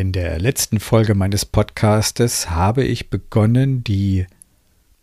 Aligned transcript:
In 0.00 0.12
der 0.12 0.40
letzten 0.40 0.80
Folge 0.80 1.14
meines 1.14 1.44
Podcastes 1.44 2.48
habe 2.48 2.84
ich 2.84 3.10
begonnen, 3.10 3.84
die 3.84 4.24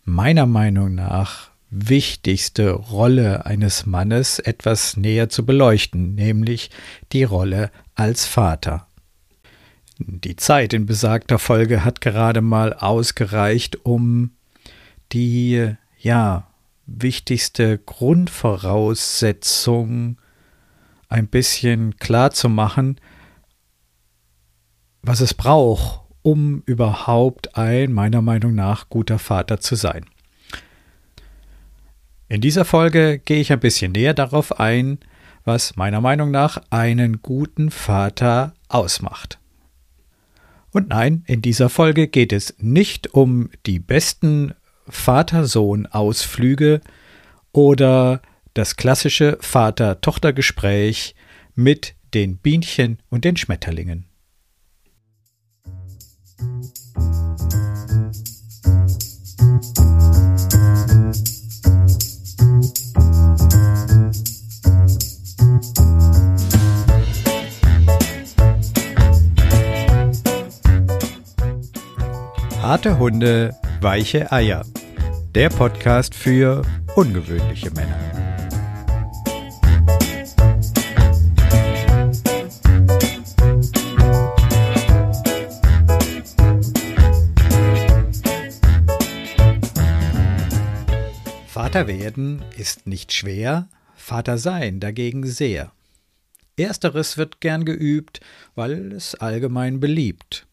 meiner 0.04 0.46
Meinung 0.46 0.96
nach 0.96 1.50
wichtigste 1.70 2.72
Rolle 2.72 3.46
eines 3.46 3.86
Mannes 3.86 4.40
etwas 4.40 4.96
näher 4.96 5.28
zu 5.28 5.46
beleuchten, 5.46 6.16
nämlich 6.16 6.72
die 7.12 7.22
Rolle 7.22 7.70
als 7.94 8.26
Vater. 8.26 8.88
Die 10.00 10.34
Zeit 10.34 10.72
in 10.72 10.86
besagter 10.86 11.38
Folge 11.38 11.84
hat 11.84 12.00
gerade 12.00 12.40
mal 12.40 12.74
ausgereicht, 12.74 13.86
um 13.86 14.32
die 15.12 15.76
ja 16.00 16.48
wichtigste 16.86 17.78
Grundvoraussetzung 17.78 20.18
ein 21.08 21.28
bisschen 21.28 21.96
klar 21.98 22.32
zu 22.32 22.48
machen, 22.48 22.98
was 25.08 25.20
es 25.20 25.32
braucht, 25.32 26.02
um 26.20 26.62
überhaupt 26.66 27.56
ein 27.56 27.94
meiner 27.94 28.20
Meinung 28.20 28.54
nach 28.54 28.90
guter 28.90 29.18
Vater 29.18 29.58
zu 29.58 29.74
sein. 29.74 30.04
In 32.28 32.42
dieser 32.42 32.66
Folge 32.66 33.18
gehe 33.18 33.40
ich 33.40 33.50
ein 33.50 33.60
bisschen 33.60 33.92
näher 33.92 34.12
darauf 34.12 34.60
ein, 34.60 34.98
was 35.44 35.76
meiner 35.76 36.02
Meinung 36.02 36.30
nach 36.30 36.60
einen 36.68 37.22
guten 37.22 37.70
Vater 37.70 38.52
ausmacht. 38.68 39.38
Und 40.72 40.90
nein, 40.90 41.24
in 41.26 41.40
dieser 41.40 41.70
Folge 41.70 42.08
geht 42.08 42.34
es 42.34 42.54
nicht 42.58 43.14
um 43.14 43.48
die 43.64 43.78
besten 43.78 44.52
Vater-Sohn-Ausflüge 44.88 46.82
oder 47.52 48.20
das 48.52 48.76
klassische 48.76 49.38
Vater-Tochter-Gespräch 49.40 51.14
mit 51.54 51.94
den 52.12 52.36
Bienchen 52.36 52.98
und 53.08 53.24
den 53.24 53.38
Schmetterlingen. 53.38 54.07
Harte 72.88 73.00
Hunde, 73.00 73.54
weiche 73.82 74.32
Eier. 74.32 74.64
Der 75.34 75.50
Podcast 75.50 76.14
für 76.14 76.62
ungewöhnliche 76.96 77.70
Männer. 77.72 77.98
Vater 91.46 91.88
werden 91.88 92.42
ist 92.56 92.86
nicht 92.86 93.12
schwer, 93.12 93.68
Vater 93.96 94.38
sein 94.38 94.80
dagegen 94.80 95.26
sehr. 95.26 95.72
Ersteres 96.56 97.18
wird 97.18 97.42
gern 97.42 97.66
geübt, 97.66 98.20
weil 98.54 98.92
es 98.92 99.14
allgemein 99.14 99.78
beliebt. 99.78 100.47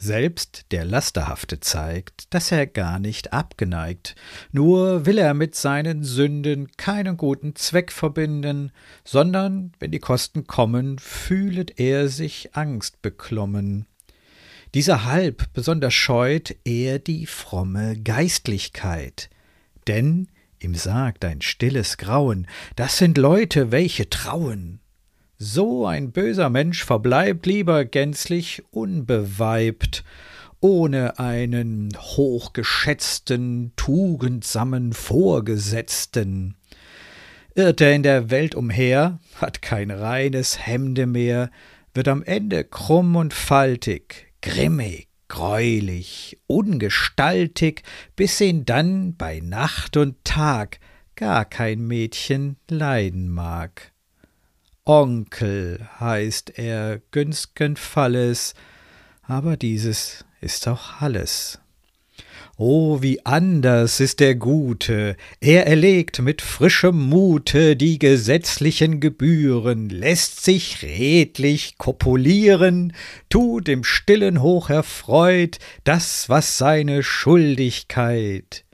Selbst 0.00 0.66
der 0.70 0.84
Lasterhafte 0.84 1.58
zeigt, 1.58 2.32
dass 2.32 2.52
er 2.52 2.68
gar 2.68 3.00
nicht 3.00 3.32
abgeneigt, 3.32 4.14
nur 4.52 5.06
will 5.06 5.18
er 5.18 5.34
mit 5.34 5.56
seinen 5.56 6.04
Sünden 6.04 6.68
keinen 6.76 7.16
guten 7.16 7.56
Zweck 7.56 7.90
verbinden, 7.90 8.70
sondern, 9.04 9.72
wenn 9.80 9.90
die 9.90 9.98
Kosten 9.98 10.46
kommen, 10.46 11.00
fühlet 11.00 11.80
er 11.80 12.08
sich 12.08 12.54
angstbeklommen. 12.54 13.86
Dieser 14.72 15.04
halb 15.04 15.52
besonders 15.52 15.94
scheut 15.94 16.54
er 16.64 17.00
die 17.00 17.26
fromme 17.26 18.00
Geistlichkeit, 18.00 19.28
denn 19.88 20.28
ihm 20.60 20.76
sagt 20.76 21.24
ein 21.24 21.40
stilles 21.40 21.96
Grauen, 21.96 22.46
das 22.76 22.98
sind 22.98 23.18
Leute, 23.18 23.72
welche 23.72 24.08
trauen. 24.08 24.78
So 25.40 25.86
ein 25.86 26.10
böser 26.10 26.50
Mensch 26.50 26.84
verbleibt 26.84 27.46
lieber 27.46 27.84
gänzlich 27.84 28.64
unbeweibt, 28.72 30.02
ohne 30.58 31.20
einen 31.20 31.96
hochgeschätzten, 31.96 33.70
tugendsamen 33.76 34.92
Vorgesetzten. 34.92 36.56
Irrt 37.54 37.80
er 37.80 37.94
in 37.94 38.02
der 38.02 38.30
Welt 38.30 38.56
umher, 38.56 39.20
hat 39.36 39.62
kein 39.62 39.92
reines 39.92 40.66
Hemde 40.66 41.06
mehr, 41.06 41.52
wird 41.94 42.08
am 42.08 42.24
Ende 42.24 42.64
krumm 42.64 43.14
und 43.14 43.32
faltig, 43.32 44.32
grimmig, 44.42 45.06
greulich, 45.28 46.36
ungestaltig, 46.48 47.84
bis 48.16 48.40
ihn 48.40 48.64
dann 48.64 49.14
bei 49.14 49.38
Nacht 49.38 49.96
und 49.96 50.16
Tag 50.24 50.80
gar 51.14 51.44
kein 51.44 51.86
Mädchen 51.86 52.56
leiden 52.68 53.28
mag. 53.28 53.92
Onkel 54.88 55.86
heißt 56.00 56.58
er 56.58 57.02
günst'gen 57.12 57.76
Falles, 57.76 58.54
aber 59.22 59.58
dieses 59.58 60.24
ist 60.40 60.66
auch 60.66 61.02
alles. 61.02 61.60
Oh, 62.56 63.02
wie 63.02 63.24
anders 63.26 64.00
ist 64.00 64.18
der 64.18 64.34
Gute, 64.34 65.18
er 65.40 65.66
erlegt 65.66 66.22
mit 66.22 66.40
frischem 66.40 66.98
Mute 66.98 67.76
die 67.76 67.98
gesetzlichen 67.98 68.98
Gebühren, 68.98 69.90
lässt 69.90 70.42
sich 70.42 70.82
redlich 70.82 71.76
kopulieren, 71.76 72.94
tut 73.28 73.68
im 73.68 73.84
stillen 73.84 74.40
hoch 74.40 74.70
erfreut 74.70 75.58
das, 75.84 76.30
was 76.30 76.56
seine 76.56 77.02
Schuldigkeit. 77.02 78.64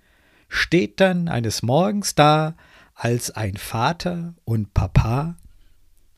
Steht 0.49 1.01
dann 1.01 1.27
eines 1.27 1.65
Morgens 1.65 2.15
da, 2.15 2.55
als 2.95 3.33
ein 3.33 3.57
Vater 3.57 4.35
und 4.45 4.73
Papa, 4.75 5.35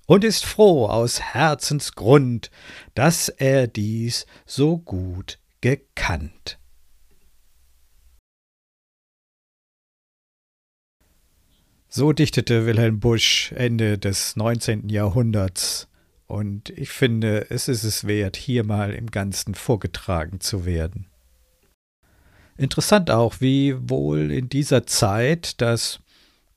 und 0.07 0.25
ist 0.25 0.45
froh 0.45 0.87
aus 0.87 1.21
Herzensgrund, 1.21 2.51
dass 2.95 3.29
er 3.29 3.67
dies 3.67 4.27
so 4.47 4.79
gut 4.79 5.39
gekannt. 5.61 6.59
So 11.89 12.13
dichtete 12.13 12.67
Wilhelm 12.67 13.01
Busch 13.01 13.53
Ende 13.53 13.99
des 13.99 14.37
19. 14.37 14.89
Jahrhunderts, 14.89 15.89
und 16.27 16.71
ich 16.71 16.91
finde, 16.91 17.51
es 17.51 17.69
ist 17.69 17.85
es 17.85 18.07
wert, 18.07 18.37
hier 18.37 18.65
mal 18.65 18.93
im 18.93 19.11
Ganzen 19.11 19.55
vorgetragen 19.55 20.41
zu 20.41 20.65
werden. 20.65 21.07
Interessant 22.57 23.11
auch, 23.11 23.41
wie 23.41 23.77
wohl 23.89 24.33
in 24.33 24.49
dieser 24.49 24.87
Zeit 24.87 25.61
das 25.61 26.01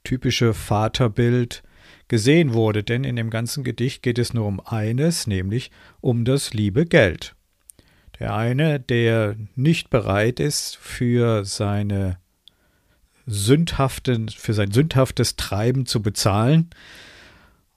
typische 0.04 0.54
Vaterbild 0.54 1.62
gesehen 2.10 2.54
wurde, 2.54 2.84
denn 2.84 3.06
in 3.06 3.16
dem 3.16 3.30
ganzen 3.30 3.64
Gedicht 3.64 4.04
geht 4.04 4.20
es 4.20 4.34
nur 4.34 4.46
um 4.46 4.60
eines, 4.60 5.28
nämlich 5.28 5.72
um 6.02 6.26
das 6.26 6.54
liebe 6.54 6.86
Geld. 6.86 7.36
Der 8.20 8.36
eine, 8.36 8.82
der 8.82 9.38
nicht 9.56 9.90
bereit 9.90 10.42
ist, 10.42 10.76
für 10.76 11.46
seine 11.46 12.18
sündhaften, 13.26 14.28
für 14.28 14.54
sein 14.54 14.72
sündhaftes 14.72 15.38
Treiben 15.38 15.86
zu 15.86 16.02
bezahlen, 16.02 16.72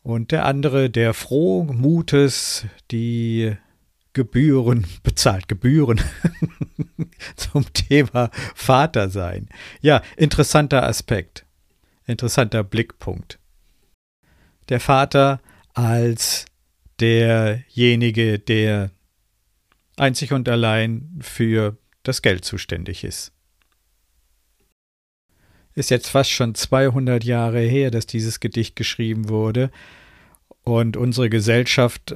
und 0.03 0.33
der 0.33 0.47
andere, 0.47 0.91
der 0.91 1.15
froh 1.15 1.63
Mutes 1.63 2.67
die 2.91 3.57
Gebühren 4.15 4.85
bezahlt, 5.05 5.47
Gebühren 5.47 6.01
zum 7.37 7.73
Thema 7.73 8.31
Vater 8.57 9.11
sein. 9.11 9.49
Ja, 9.81 10.03
interessanter 10.17 10.83
Aspekt, 10.83 11.47
interessanter 12.05 12.65
Blickpunkt 12.65 13.39
der 14.69 14.81
Vater 14.81 15.41
als 15.75 16.47
derjenige, 17.01 18.39
der 18.39 18.91
einzig 19.97 20.33
und 20.33 20.49
allein 20.49 21.19
für 21.21 21.77
das 22.03 22.23
Geld 22.23 22.45
zuständig 22.45 23.05
ist. 23.05 23.33
Ist 25.75 25.91
jetzt 25.91 26.09
fast 26.09 26.31
schon 26.31 26.55
200 26.55 27.25
Jahre 27.25 27.61
her, 27.61 27.91
dass 27.91 28.07
dieses 28.07 28.41
Gedicht 28.41 28.77
geschrieben 28.77 29.29
wurde. 29.29 29.71
Und 30.63 30.97
unsere 30.97 31.31
Gesellschaft 31.31 32.15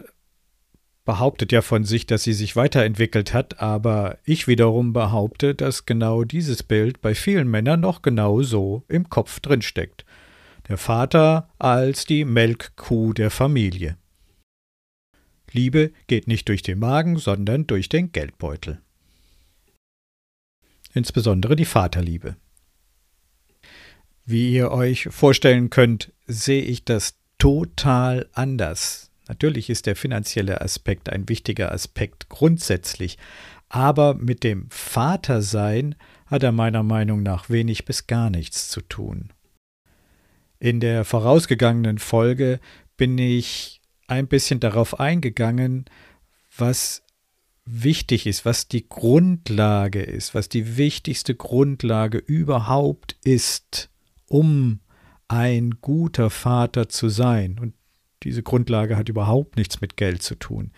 behauptet 1.05 1.53
ja 1.53 1.63
von 1.63 1.85
sich, 1.85 2.07
dass 2.07 2.25
sie 2.25 2.33
sich 2.33 2.57
weiterentwickelt 2.57 3.33
hat, 3.33 3.61
aber 3.61 4.19
ich 4.25 4.47
wiederum 4.47 4.93
behaupte, 4.93 5.55
dass 5.55 5.87
genau 5.87 6.25
dieses 6.25 6.63
Bild 6.63 7.01
bei 7.01 7.15
vielen 7.15 7.49
Männern 7.49 7.81
noch 7.81 8.03
genau 8.03 8.43
so 8.43 8.85
im 8.89 9.09
Kopf 9.09 9.41
drinsteckt 9.41 10.06
der 10.69 10.79
Vater 10.79 11.49
als 11.59 12.05
die 12.05 12.25
Melkkuh 12.25 13.13
der 13.13 13.31
Familie. 13.31 13.97
Liebe 15.53 15.93
geht 16.07 16.27
nicht 16.27 16.49
durch 16.49 16.63
den 16.63 16.79
Magen, 16.79 17.19
sondern 17.19 17.67
durch 17.67 17.89
den 17.89 18.13
Geldbeutel. 18.13 18.81
Insbesondere 20.93 21.57
die 21.57 21.65
Vaterliebe. 21.65 22.37
Wie 24.25 24.53
ihr 24.53 24.73
euch 24.73 25.09
vorstellen 25.11 25.71
könnt, 25.71 26.13
sehe 26.27 26.63
ich 26.63 26.85
das 26.85 27.17
total 27.39 28.29
anders. 28.33 29.11
Natürlich 29.29 29.71
ist 29.71 29.87
der 29.87 29.97
finanzielle 29.97 30.61
Aspekt 30.61 31.11
ein 31.11 31.29
wichtiger 31.29 31.73
Aspekt 31.73 32.29
grundsätzlich, 32.29 33.19
aber 33.69 34.15
mit 34.15 34.43
dem 34.43 34.69
Vatersein 34.71 35.97
hat 36.27 36.43
er 36.43 36.53
meiner 36.53 36.83
Meinung 36.83 37.23
nach 37.23 37.51
wenig 37.51 37.85
bis 37.85 38.07
gar 38.07 38.31
nichts 38.31 38.69
zu 38.69 38.81
tun. 38.81 39.33
In 40.59 40.81
der 40.81 41.05
vorausgegangenen 41.05 41.99
Folge 41.99 42.61
bin 42.97 43.19
ich 43.19 43.81
ein 44.09 44.27
bisschen 44.27 44.61
darauf 44.61 45.01
eingegangen, 45.01 45.85
was 46.57 47.03
wichtig 47.67 48.27
ist, 48.27 48.45
was 48.45 48.69
die 48.69 48.89
Grundlage 48.89 50.01
ist, 50.01 50.35
was 50.35 50.49
die 50.49 50.77
wichtigste 50.77 51.35
Grundlage 51.35 52.19
überhaupt 52.19 53.17
ist, 53.25 53.91
um 54.29 54.81
ein 55.29 55.79
guter 55.81 56.31
Vater 56.31 56.89
zu 56.89 57.09
sein. 57.09 57.59
Und 57.61 57.75
diese 58.23 58.43
Grundlage 58.43 58.97
hat 58.97 59.09
überhaupt 59.09 59.57
nichts 59.57 59.81
mit 59.81 59.97
Geld 59.97 60.23
zu 60.23 60.37
tun. 60.37 60.71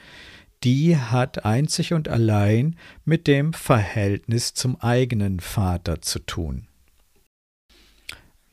Die 0.64 0.96
hat 0.96 1.44
einzig 1.44 1.92
und 1.92 2.08
allein 2.08 2.76
mit 3.04 3.26
dem 3.26 3.52
Verhältnis 3.52 4.54
zum 4.54 4.80
eigenen 4.80 5.38
Vater 5.38 6.00
zu 6.00 6.18
tun. 6.18 6.66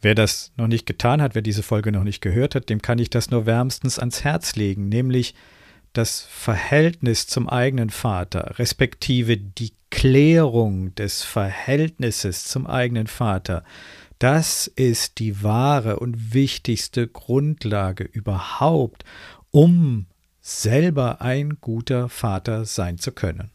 Wer 0.02 0.16
das 0.16 0.52
noch 0.58 0.68
nicht 0.68 0.86
getan 0.86 1.22
hat, 1.22 1.36
wer 1.36 1.42
diese 1.42 1.64
Folge 1.64 1.92
noch 1.92 2.04
nicht 2.04 2.22
gehört 2.22 2.56
hat, 2.56 2.70
dem 2.70 2.82
kann 2.82 3.00
ich 3.00 3.10
das 3.10 3.32
nur 3.32 3.46
wärmstens 3.46 3.98
ans 4.00 4.24
Herz 4.24 4.56
legen, 4.56 4.90
nämlich 4.90 5.34
das 5.94 6.22
Verhältnis 6.22 7.28
zum 7.28 7.50
eigenen 7.50 7.90
Vater, 7.90 8.60
respektive 8.60 9.38
die 9.38 9.72
Klärung 9.90 10.94
des 10.96 11.24
Verhältnisses 11.24 12.46
zum 12.46 12.68
eigenen 12.68 13.08
Vater, 13.08 13.64
das 14.20 14.68
ist 14.68 15.20
die 15.20 15.44
wahre 15.44 16.00
und 16.00 16.34
wichtigste 16.34 17.08
Grundlage 17.08 18.04
überhaupt, 18.04 19.04
um 19.52 20.08
selber 20.42 21.22
ein 21.22 21.58
guter 21.60 22.10
Vater 22.10 22.66
sein 22.66 22.98
zu 22.98 23.12
können. 23.12 23.52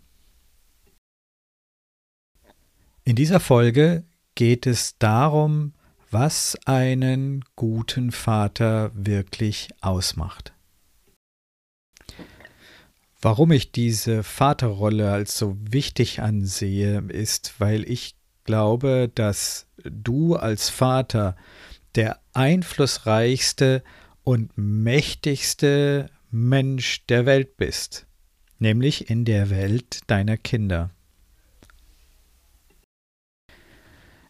In 3.05 3.17
dieser 3.17 3.41
Folge 3.41 4.05
geht 4.35 4.67
es 4.67 4.99
darum, 4.99 5.73
was 6.11 6.59
einen 6.67 7.45
guten 7.57 8.11
Vater 8.11 8.91
wirklich 8.95 9.71
ausmacht. 9.81 10.53
Warum 13.23 13.53
ich 13.53 13.71
diese 13.71 14.23
Vaterrolle 14.23 15.11
als 15.11 15.37
so 15.37 15.57
wichtig 15.61 16.21
ansehe, 16.21 17.01
ist, 17.09 17.55
weil 17.59 17.89
ich 17.89 18.15
glaube, 18.45 19.11
dass 19.15 19.67
du 19.85 20.37
als 20.37 20.71
Vater 20.71 21.37
der 21.95 22.19
einflussreichste 22.33 23.83
und 24.25 24.57
mächtigste 24.57 26.11
Mensch 26.31 27.05
der 27.07 27.27
Welt 27.27 27.57
bist, 27.57 28.07
nämlich 28.59 29.11
in 29.11 29.25
der 29.25 29.51
Welt 29.51 30.01
deiner 30.07 30.37
Kinder. 30.37 30.91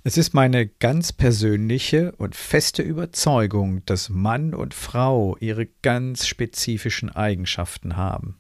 Es 0.02 0.16
ist 0.16 0.32
meine 0.32 0.66
ganz 0.66 1.12
persönliche 1.12 2.12
und 2.12 2.34
feste 2.34 2.82
Überzeugung, 2.82 3.84
dass 3.84 4.08
Mann 4.08 4.54
und 4.54 4.72
Frau 4.72 5.36
ihre 5.40 5.66
ganz 5.66 6.26
spezifischen 6.26 7.10
Eigenschaften 7.10 7.98
haben. 7.98 8.38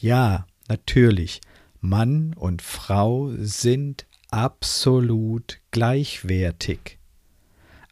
Ja, 0.00 0.46
natürlich, 0.68 1.42
Mann 1.80 2.32
und 2.32 2.62
Frau 2.62 3.32
sind 3.36 4.06
absolut 4.30 5.60
gleichwertig. 5.72 6.98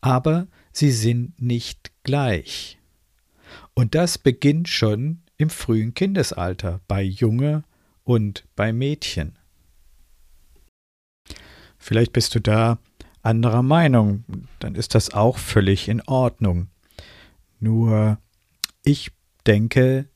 Aber 0.00 0.46
sie 0.72 0.90
sind 0.90 1.38
nicht 1.38 1.92
gleich. 2.02 2.78
Und 3.74 3.94
das 3.94 4.16
beginnt 4.16 4.68
schon 4.68 5.20
im 5.36 5.50
frühen 5.50 5.92
Kindesalter, 5.92 6.80
bei 6.88 7.02
Junge 7.02 7.62
und 8.04 8.44
bei 8.56 8.72
Mädchen. 8.72 9.38
Vielleicht 11.80 12.12
bist 12.12 12.34
du 12.34 12.40
da 12.40 12.78
anderer 13.22 13.62
Meinung, 13.62 14.24
dann 14.60 14.74
ist 14.74 14.94
das 14.94 15.12
auch 15.12 15.38
völlig 15.38 15.88
in 15.88 16.02
Ordnung. 16.06 16.68
Nur 17.58 18.18
ich 18.84 19.10
denke, 19.46 20.08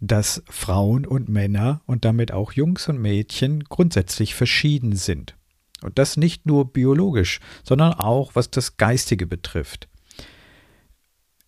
dass 0.00 0.42
Frauen 0.48 1.06
und 1.06 1.28
Männer 1.28 1.80
und 1.86 2.04
damit 2.04 2.30
auch 2.30 2.52
Jungs 2.52 2.88
und 2.88 3.00
Mädchen 3.00 3.64
grundsätzlich 3.64 4.34
verschieden 4.34 4.94
sind. 4.94 5.34
Und 5.82 5.98
das 5.98 6.16
nicht 6.16 6.46
nur 6.46 6.72
biologisch, 6.72 7.40
sondern 7.64 7.94
auch 7.94 8.34
was 8.34 8.50
das 8.50 8.76
Geistige 8.76 9.26
betrifft. 9.26 9.88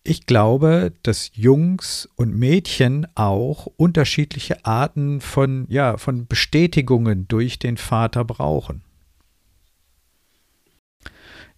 Ich 0.03 0.25
glaube, 0.25 0.93
dass 1.03 1.31
Jungs 1.35 2.09
und 2.15 2.35
Mädchen 2.35 3.05
auch 3.15 3.67
unterschiedliche 3.67 4.65
Arten 4.65 5.21
von, 5.21 5.65
ja, 5.69 5.97
von 5.97 6.25
Bestätigungen 6.25 7.27
durch 7.27 7.59
den 7.59 7.77
Vater 7.77 8.25
brauchen. 8.25 8.81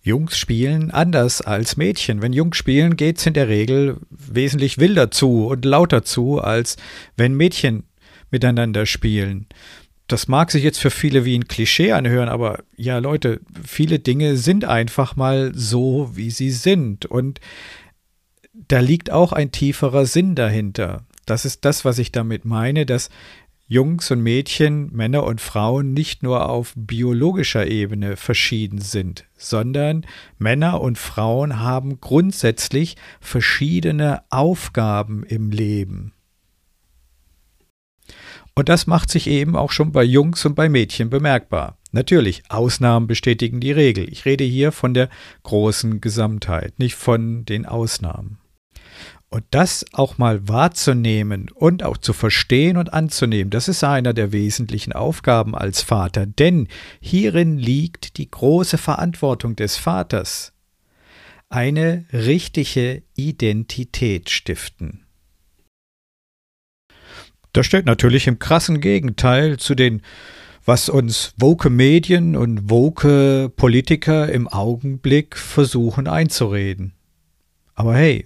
Jungs 0.03 0.37
spielen 0.37 0.89
anders 0.89 1.41
als 1.41 1.77
Mädchen. 1.77 2.21
Wenn 2.21 2.33
Jungs 2.33 2.57
spielen, 2.57 2.97
geht 2.97 3.19
es 3.19 3.25
in 3.25 3.33
der 3.33 3.47
Regel 3.47 3.97
wesentlich 4.09 4.79
wilder 4.79 5.11
zu 5.11 5.47
und 5.47 5.63
lauter 5.63 6.03
zu, 6.03 6.39
als 6.39 6.77
wenn 7.15 7.35
Mädchen 7.35 7.83
miteinander 8.31 8.85
spielen. 8.85 9.47
Das 10.07 10.27
mag 10.27 10.51
sich 10.51 10.63
jetzt 10.63 10.79
für 10.79 10.89
viele 10.89 11.23
wie 11.23 11.37
ein 11.37 11.47
Klischee 11.47 11.91
anhören, 11.91 12.29
aber 12.29 12.63
ja, 12.75 12.97
Leute, 12.97 13.41
viele 13.65 13.99
Dinge 13.99 14.37
sind 14.37 14.65
einfach 14.65 15.15
mal 15.15 15.51
so, 15.53 16.09
wie 16.13 16.31
sie 16.31 16.51
sind. 16.51 17.05
Und 17.05 17.39
da 18.53 18.79
liegt 18.79 19.11
auch 19.11 19.31
ein 19.31 19.51
tieferer 19.51 20.05
Sinn 20.05 20.35
dahinter. 20.35 21.05
Das 21.25 21.45
ist 21.45 21.63
das, 21.63 21.85
was 21.85 21.99
ich 21.99 22.11
damit 22.11 22.43
meine, 22.43 22.85
dass 22.85 23.09
Jungs 23.71 24.11
und 24.11 24.19
Mädchen, 24.19 24.91
Männer 24.91 25.23
und 25.23 25.39
Frauen 25.39 25.93
nicht 25.93 26.23
nur 26.23 26.49
auf 26.49 26.73
biologischer 26.75 27.67
Ebene 27.67 28.17
verschieden 28.17 28.81
sind, 28.81 29.23
sondern 29.37 30.05
Männer 30.37 30.81
und 30.81 30.97
Frauen 30.97 31.57
haben 31.57 32.01
grundsätzlich 32.01 32.97
verschiedene 33.21 34.23
Aufgaben 34.29 35.23
im 35.23 35.51
Leben. 35.51 36.11
Und 38.55 38.67
das 38.67 38.87
macht 38.87 39.09
sich 39.09 39.27
eben 39.27 39.55
auch 39.55 39.71
schon 39.71 39.93
bei 39.93 40.03
Jungs 40.03 40.43
und 40.43 40.53
bei 40.53 40.67
Mädchen 40.67 41.09
bemerkbar. 41.09 41.77
Natürlich, 41.93 42.43
Ausnahmen 42.49 43.07
bestätigen 43.07 43.61
die 43.61 43.71
Regel. 43.71 44.11
Ich 44.11 44.25
rede 44.25 44.43
hier 44.43 44.73
von 44.73 44.93
der 44.93 45.07
großen 45.43 46.01
Gesamtheit, 46.01 46.77
nicht 46.77 46.95
von 46.95 47.45
den 47.45 47.65
Ausnahmen. 47.65 48.40
Und 49.33 49.45
das 49.51 49.85
auch 49.93 50.17
mal 50.17 50.45
wahrzunehmen 50.49 51.49
und 51.55 51.83
auch 51.83 51.95
zu 51.95 52.11
verstehen 52.11 52.75
und 52.75 52.91
anzunehmen, 52.91 53.49
das 53.49 53.69
ist 53.69 53.81
einer 53.81 54.13
der 54.13 54.33
wesentlichen 54.33 54.91
Aufgaben 54.91 55.55
als 55.55 55.81
Vater, 55.81 56.25
denn 56.25 56.67
hierin 56.99 57.57
liegt 57.57 58.17
die 58.17 58.29
große 58.29 58.77
Verantwortung 58.77 59.55
des 59.55 59.77
Vaters. 59.77 60.51
Eine 61.47 62.05
richtige 62.11 63.03
Identität 63.15 64.29
stiften. 64.29 65.05
Das 67.53 67.65
steht 67.65 67.85
natürlich 67.85 68.27
im 68.27 68.37
krassen 68.37 68.81
Gegenteil 68.81 69.57
zu 69.57 69.75
den, 69.75 70.01
was 70.65 70.89
uns 70.89 71.33
woke 71.37 71.69
Medien 71.69 72.35
und 72.35 72.69
woke 72.69 73.49
Politiker 73.55 74.29
im 74.29 74.49
Augenblick 74.49 75.37
versuchen 75.37 76.09
einzureden. 76.09 76.93
Aber 77.75 77.95
hey, 77.95 78.25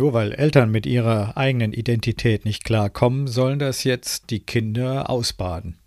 nur 0.00 0.14
weil 0.14 0.32
Eltern 0.32 0.70
mit 0.70 0.86
ihrer 0.86 1.36
eigenen 1.36 1.74
Identität 1.74 2.46
nicht 2.46 2.64
klarkommen, 2.64 3.26
sollen 3.26 3.58
das 3.58 3.84
jetzt 3.84 4.30
die 4.30 4.40
Kinder 4.40 5.10
ausbaden. 5.10 5.78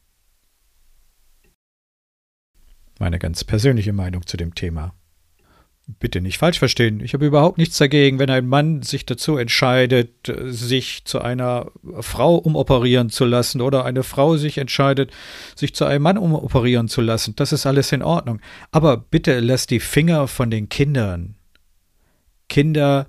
Meine 2.99 3.17
ganz 3.17 3.43
persönliche 3.43 3.91
Meinung 3.91 4.27
zu 4.27 4.37
dem 4.37 4.53
Thema. 4.53 4.93
Bitte 5.99 6.21
nicht 6.21 6.37
falsch 6.37 6.59
verstehen. 6.59 6.99
Ich 6.99 7.15
habe 7.15 7.25
überhaupt 7.25 7.57
nichts 7.57 7.79
dagegen, 7.79 8.19
wenn 8.19 8.29
ein 8.29 8.45
Mann 8.45 8.83
sich 8.83 9.03
dazu 9.07 9.35
entscheidet, 9.35 10.31
sich 10.45 11.05
zu 11.05 11.19
einer 11.19 11.71
Frau 12.01 12.35
umoperieren 12.35 13.09
zu 13.09 13.25
lassen 13.25 13.61
oder 13.61 13.83
eine 13.83 14.03
Frau 14.03 14.37
sich 14.37 14.59
entscheidet, 14.59 15.11
sich 15.55 15.73
zu 15.73 15.85
einem 15.85 16.03
Mann 16.03 16.19
umoperieren 16.19 16.87
zu 16.87 17.01
lassen. 17.01 17.35
Das 17.35 17.51
ist 17.51 17.65
alles 17.65 17.91
in 17.91 18.03
Ordnung. 18.03 18.41
Aber 18.71 18.95
bitte 18.95 19.39
lass 19.39 19.65
die 19.65 19.79
Finger 19.79 20.27
von 20.27 20.51
den 20.51 20.69
Kindern. 20.69 21.33
Kinder 22.47 23.07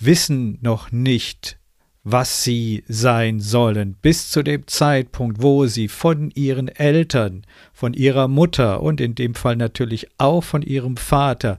wissen 0.00 0.58
noch 0.62 0.90
nicht, 0.90 1.58
was 2.02 2.44
sie 2.44 2.82
sein 2.88 3.40
sollen, 3.40 3.94
bis 4.00 4.30
zu 4.30 4.42
dem 4.42 4.66
Zeitpunkt, 4.66 5.42
wo 5.42 5.66
sie 5.66 5.88
von 5.88 6.30
ihren 6.34 6.68
Eltern, 6.68 7.42
von 7.72 7.92
ihrer 7.92 8.26
Mutter 8.26 8.82
und 8.82 9.00
in 9.00 9.14
dem 9.14 9.34
Fall 9.34 9.56
natürlich 9.56 10.08
auch 10.16 10.42
von 10.42 10.62
ihrem 10.62 10.96
Vater 10.96 11.58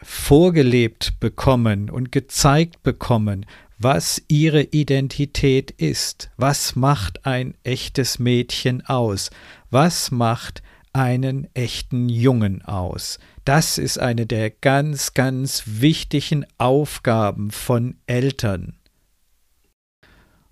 vorgelebt 0.00 1.18
bekommen 1.20 1.90
und 1.90 2.12
gezeigt 2.12 2.82
bekommen, 2.82 3.46
was 3.78 4.22
ihre 4.28 4.62
Identität 4.62 5.72
ist, 5.72 6.30
was 6.36 6.76
macht 6.76 7.26
ein 7.26 7.54
echtes 7.64 8.20
Mädchen 8.20 8.86
aus, 8.86 9.30
was 9.70 10.12
macht 10.12 10.62
einen 10.92 11.48
echten 11.54 12.08
Jungen 12.08 12.62
aus. 12.62 13.18
Das 13.44 13.78
ist 13.78 13.98
eine 13.98 14.26
der 14.26 14.50
ganz, 14.50 15.14
ganz 15.14 15.64
wichtigen 15.66 16.46
Aufgaben 16.58 17.50
von 17.50 17.96
Eltern. 18.06 18.74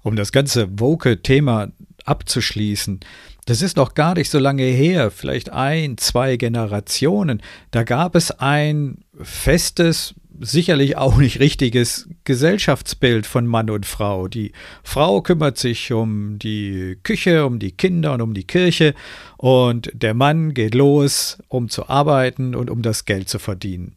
Um 0.02 0.16
das 0.16 0.32
ganze 0.32 0.80
Woke-Thema 0.80 1.70
abzuschließen, 2.04 3.00
das 3.46 3.62
ist 3.62 3.76
noch 3.76 3.94
gar 3.94 4.14
nicht 4.14 4.30
so 4.30 4.38
lange 4.38 4.64
her, 4.64 5.10
vielleicht 5.10 5.50
ein, 5.50 5.98
zwei 5.98 6.36
Generationen, 6.36 7.42
da 7.70 7.84
gab 7.84 8.14
es 8.14 8.30
ein 8.30 9.04
festes, 9.20 10.14
sicherlich 10.40 10.96
auch 10.96 11.18
nicht 11.18 11.38
richtiges 11.38 12.08
Gesellschaftsbild 12.24 13.26
von 13.26 13.46
Mann 13.46 13.70
und 13.70 13.86
Frau. 13.86 14.26
Die 14.26 14.52
Frau 14.82 15.20
kümmert 15.20 15.58
sich 15.58 15.92
um 15.92 16.38
die 16.38 16.98
Küche, 17.02 17.44
um 17.46 17.58
die 17.58 17.72
Kinder 17.72 18.14
und 18.14 18.22
um 18.22 18.34
die 18.34 18.46
Kirche 18.46 18.94
und 19.36 19.90
der 19.92 20.14
Mann 20.14 20.54
geht 20.54 20.74
los, 20.74 21.38
um 21.48 21.68
zu 21.68 21.88
arbeiten 21.88 22.54
und 22.54 22.70
um 22.70 22.82
das 22.82 23.04
Geld 23.04 23.28
zu 23.28 23.38
verdienen. 23.38 23.96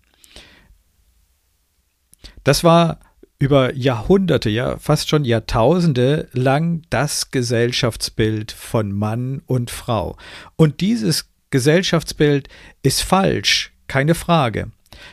Das 2.43 2.63
war 2.63 2.99
über 3.39 3.73
Jahrhunderte, 3.73 4.49
ja 4.49 4.77
fast 4.77 5.09
schon 5.09 5.25
Jahrtausende 5.25 6.29
lang 6.33 6.83
das 6.89 7.31
Gesellschaftsbild 7.31 8.51
von 8.51 8.91
Mann 8.91 9.41
und 9.45 9.71
Frau. 9.71 10.17
Und 10.55 10.81
dieses 10.81 11.29
Gesellschaftsbild 11.49 12.49
ist 12.83 13.01
falsch, 13.01 13.73
keine 13.87 14.15
Frage. 14.15 14.71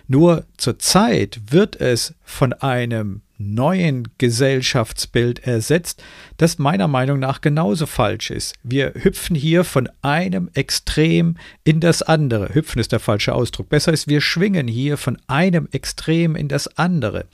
Nur 0.08 0.44
zur 0.56 0.78
Zeit 0.78 1.40
wird 1.50 1.80
es 1.80 2.14
von 2.22 2.52
einem 2.52 3.22
neuen 3.40 4.08
Gesellschaftsbild 4.18 5.46
ersetzt, 5.46 6.02
das 6.36 6.58
meiner 6.58 6.88
Meinung 6.88 7.18
nach 7.18 7.40
genauso 7.40 7.86
falsch 7.86 8.30
ist. 8.30 8.54
Wir 8.62 8.92
hüpfen 8.94 9.34
hier 9.34 9.64
von 9.64 9.88
einem 10.02 10.50
Extrem 10.54 11.36
in 11.64 11.80
das 11.80 12.02
andere. 12.02 12.54
Hüpfen 12.54 12.80
ist 12.80 12.92
der 12.92 13.00
falsche 13.00 13.34
Ausdruck. 13.34 13.70
Besser 13.70 13.92
ist, 13.92 14.08
wir 14.08 14.20
schwingen 14.20 14.68
hier 14.68 14.98
von 14.98 15.18
einem 15.26 15.68
Extrem 15.72 16.36
in 16.36 16.48
das 16.48 16.76
andere. 16.76 17.24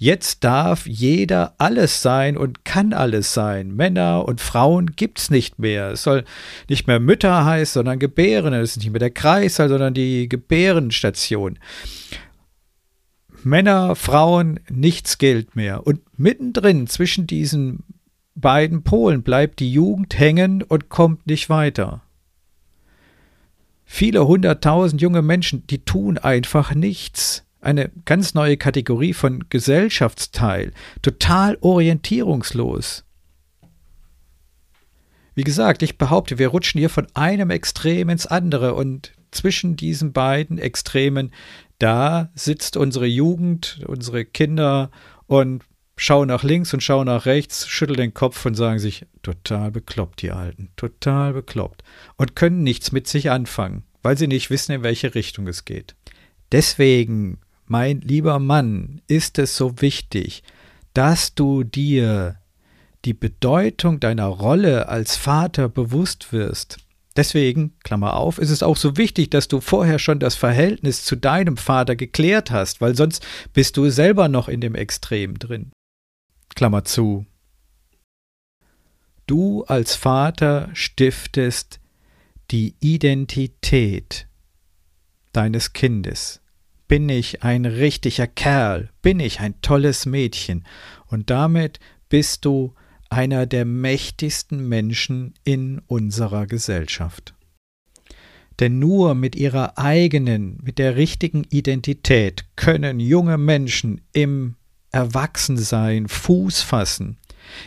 Jetzt 0.00 0.44
darf 0.44 0.86
jeder 0.86 1.54
alles 1.58 2.02
sein 2.02 2.36
und 2.36 2.64
kann 2.64 2.92
alles 2.92 3.34
sein. 3.34 3.74
Männer 3.74 4.26
und 4.26 4.40
Frauen 4.40 4.92
gibt's 4.94 5.28
nicht 5.28 5.58
mehr. 5.58 5.90
Es 5.90 6.04
soll 6.04 6.24
nicht 6.68 6.86
mehr 6.86 7.00
Mütter 7.00 7.44
heißen, 7.44 7.80
sondern 7.80 7.98
Gebären. 7.98 8.54
Es 8.54 8.70
ist 8.70 8.76
nicht 8.76 8.92
mehr 8.92 9.00
der 9.00 9.10
Kreißsaal, 9.10 9.68
sondern 9.68 9.94
die 9.94 10.28
Gebärenstation. 10.28 11.58
Männer, 13.42 13.96
Frauen, 13.96 14.60
nichts 14.68 15.18
gilt 15.18 15.56
mehr. 15.56 15.84
Und 15.84 16.00
mittendrin 16.16 16.86
zwischen 16.86 17.26
diesen 17.26 17.82
beiden 18.36 18.84
Polen 18.84 19.24
bleibt 19.24 19.58
die 19.58 19.72
Jugend 19.72 20.16
hängen 20.16 20.62
und 20.62 20.88
kommt 20.90 21.26
nicht 21.26 21.50
weiter. 21.50 22.02
Viele 23.84 24.28
hunderttausend 24.28 25.00
junge 25.00 25.22
Menschen, 25.22 25.66
die 25.66 25.84
tun 25.84 26.18
einfach 26.18 26.72
nichts 26.72 27.47
eine 27.60 27.90
ganz 28.04 28.34
neue 28.34 28.56
Kategorie 28.56 29.12
von 29.12 29.44
Gesellschaftsteil, 29.50 30.72
total 31.02 31.58
orientierungslos. 31.60 33.04
Wie 35.34 35.44
gesagt, 35.44 35.82
ich 35.82 35.98
behaupte, 35.98 36.38
wir 36.38 36.48
rutschen 36.48 36.78
hier 36.78 36.90
von 36.90 37.06
einem 37.14 37.50
Extrem 37.50 38.08
ins 38.08 38.26
andere 38.26 38.74
und 38.74 39.12
zwischen 39.30 39.76
diesen 39.76 40.12
beiden 40.12 40.58
Extremen, 40.58 41.32
da 41.78 42.30
sitzt 42.34 42.76
unsere 42.76 43.06
Jugend, 43.06 43.84
unsere 43.86 44.24
Kinder 44.24 44.90
und 45.26 45.62
schauen 45.96 46.28
nach 46.28 46.42
links 46.42 46.72
und 46.74 46.82
schauen 46.82 47.06
nach 47.06 47.26
rechts, 47.26 47.68
schütteln 47.68 47.98
den 47.98 48.14
Kopf 48.14 48.44
und 48.46 48.54
sagen 48.54 48.78
sich, 48.78 49.06
total 49.22 49.70
bekloppt, 49.70 50.22
die 50.22 50.30
Alten, 50.30 50.70
total 50.76 51.32
bekloppt 51.32 51.82
und 52.16 52.34
können 52.34 52.62
nichts 52.62 52.92
mit 52.92 53.06
sich 53.06 53.30
anfangen, 53.30 53.84
weil 54.02 54.16
sie 54.16 54.28
nicht 54.28 54.50
wissen, 54.50 54.72
in 54.72 54.82
welche 54.82 55.14
Richtung 55.14 55.46
es 55.46 55.64
geht. 55.64 55.94
Deswegen 56.50 57.38
mein 57.70 58.00
lieber 58.00 58.38
Mann, 58.38 59.00
ist 59.06 59.38
es 59.38 59.56
so 59.56 59.80
wichtig, 59.80 60.42
dass 60.94 61.34
du 61.34 61.64
dir 61.64 62.36
die 63.04 63.14
Bedeutung 63.14 64.00
deiner 64.00 64.26
Rolle 64.26 64.88
als 64.88 65.16
Vater 65.16 65.68
bewusst 65.68 66.32
wirst. 66.32 66.78
Deswegen, 67.16 67.76
Klammer 67.82 68.14
auf, 68.14 68.38
ist 68.38 68.50
es 68.50 68.62
auch 68.62 68.76
so 68.76 68.96
wichtig, 68.96 69.30
dass 69.30 69.48
du 69.48 69.60
vorher 69.60 69.98
schon 69.98 70.20
das 70.20 70.34
Verhältnis 70.34 71.04
zu 71.04 71.16
deinem 71.16 71.56
Vater 71.56 71.96
geklärt 71.96 72.50
hast, 72.50 72.80
weil 72.80 72.94
sonst 72.94 73.26
bist 73.52 73.76
du 73.76 73.90
selber 73.90 74.28
noch 74.28 74.48
in 74.48 74.60
dem 74.60 74.74
Extrem 74.74 75.38
drin. 75.38 75.72
Klammer 76.54 76.84
zu. 76.84 77.26
Du 79.26 79.64
als 79.64 79.94
Vater 79.94 80.70
stiftest 80.74 81.80
die 82.50 82.74
Identität 82.80 84.26
deines 85.32 85.72
Kindes 85.72 86.40
bin 86.88 87.08
ich 87.08 87.42
ein 87.42 87.66
richtiger 87.66 88.26
Kerl, 88.26 88.90
bin 89.02 89.20
ich 89.20 89.40
ein 89.40 89.60
tolles 89.60 90.06
Mädchen, 90.06 90.64
und 91.06 91.30
damit 91.30 91.78
bist 92.08 92.44
du 92.44 92.74
einer 93.10 93.46
der 93.46 93.64
mächtigsten 93.64 94.66
Menschen 94.68 95.34
in 95.44 95.80
unserer 95.86 96.46
Gesellschaft. 96.46 97.34
Denn 98.60 98.78
nur 98.78 99.14
mit 99.14 99.36
ihrer 99.36 99.78
eigenen, 99.78 100.58
mit 100.62 100.78
der 100.78 100.96
richtigen 100.96 101.44
Identität 101.44 102.44
können 102.56 102.98
junge 102.98 103.38
Menschen 103.38 104.00
im 104.12 104.56
Erwachsensein 104.90 106.08
Fuß 106.08 106.62
fassen, 106.62 107.18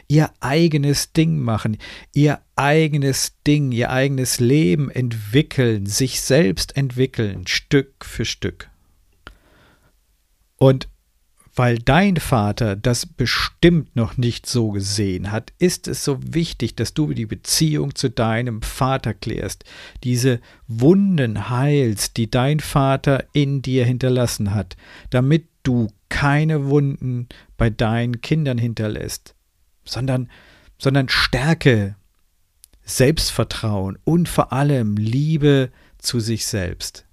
ihr 0.07 0.31
eigenes 0.39 1.13
Ding 1.13 1.37
machen, 1.39 1.77
ihr 2.13 2.41
eigenes 2.55 3.33
Ding, 3.47 3.71
ihr 3.71 3.89
eigenes 3.91 4.39
Leben 4.39 4.89
entwickeln, 4.89 5.85
sich 5.85 6.21
selbst 6.21 6.75
entwickeln, 6.75 7.47
Stück 7.47 8.03
für 8.03 8.25
Stück. 8.25 8.70
Und 10.61 10.89
weil 11.55 11.79
dein 11.79 12.17
Vater 12.17 12.75
das 12.75 13.07
bestimmt 13.07 13.95
noch 13.95 14.17
nicht 14.17 14.45
so 14.45 14.69
gesehen 14.69 15.31
hat, 15.31 15.53
ist 15.57 15.87
es 15.87 16.03
so 16.03 16.19
wichtig, 16.21 16.75
dass 16.75 16.93
du 16.93 17.13
die 17.13 17.25
Beziehung 17.25 17.95
zu 17.95 18.11
deinem 18.11 18.61
Vater 18.61 19.15
klärst, 19.15 19.63
diese 20.03 20.39
Wunden 20.67 21.49
heilst, 21.49 22.17
die 22.17 22.29
dein 22.29 22.59
Vater 22.59 23.25
in 23.33 23.63
dir 23.63 23.85
hinterlassen 23.85 24.53
hat, 24.53 24.77
damit 25.09 25.47
du 25.63 25.87
keine 26.09 26.67
Wunden 26.67 27.27
bei 27.57 27.71
deinen 27.71 28.21
Kindern 28.21 28.59
hinterlässt, 28.59 29.33
sondern, 29.83 30.29
sondern 30.77 31.09
Stärke, 31.09 31.95
Selbstvertrauen 32.83 33.97
und 34.03 34.29
vor 34.29 34.53
allem 34.53 34.95
Liebe 34.95 35.71
zu 35.97 36.19
sich 36.19 36.45
selbst. 36.45 37.07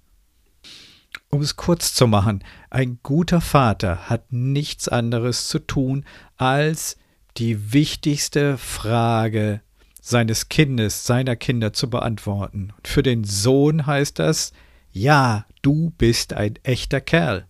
Um 1.31 1.41
es 1.41 1.55
kurz 1.55 1.93
zu 1.93 2.07
machen, 2.07 2.43
ein 2.71 2.99
guter 3.03 3.39
Vater 3.39 4.09
hat 4.09 4.33
nichts 4.33 4.87
anderes 4.87 5.47
zu 5.47 5.59
tun, 5.59 6.03
als 6.37 6.97
die 7.37 7.71
wichtigste 7.71 8.57
Frage 8.57 9.61
seines 10.01 10.49
Kindes, 10.49 11.05
seiner 11.05 11.35
Kinder 11.35 11.71
zu 11.71 11.89
beantworten. 11.89 12.73
Für 12.83 13.03
den 13.03 13.23
Sohn 13.23 13.85
heißt 13.85 14.17
das, 14.17 14.53
ja, 14.91 15.45
du 15.61 15.93
bist 15.99 16.33
ein 16.33 16.55
echter 16.63 16.99
Kerl. 16.99 17.45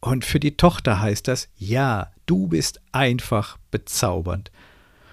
Und 0.00 0.26
für 0.26 0.38
die 0.40 0.58
Tochter 0.58 1.00
heißt 1.00 1.28
das, 1.28 1.48
ja, 1.56 2.10
du 2.26 2.48
bist 2.48 2.82
einfach 2.92 3.56
bezaubernd. 3.70 4.50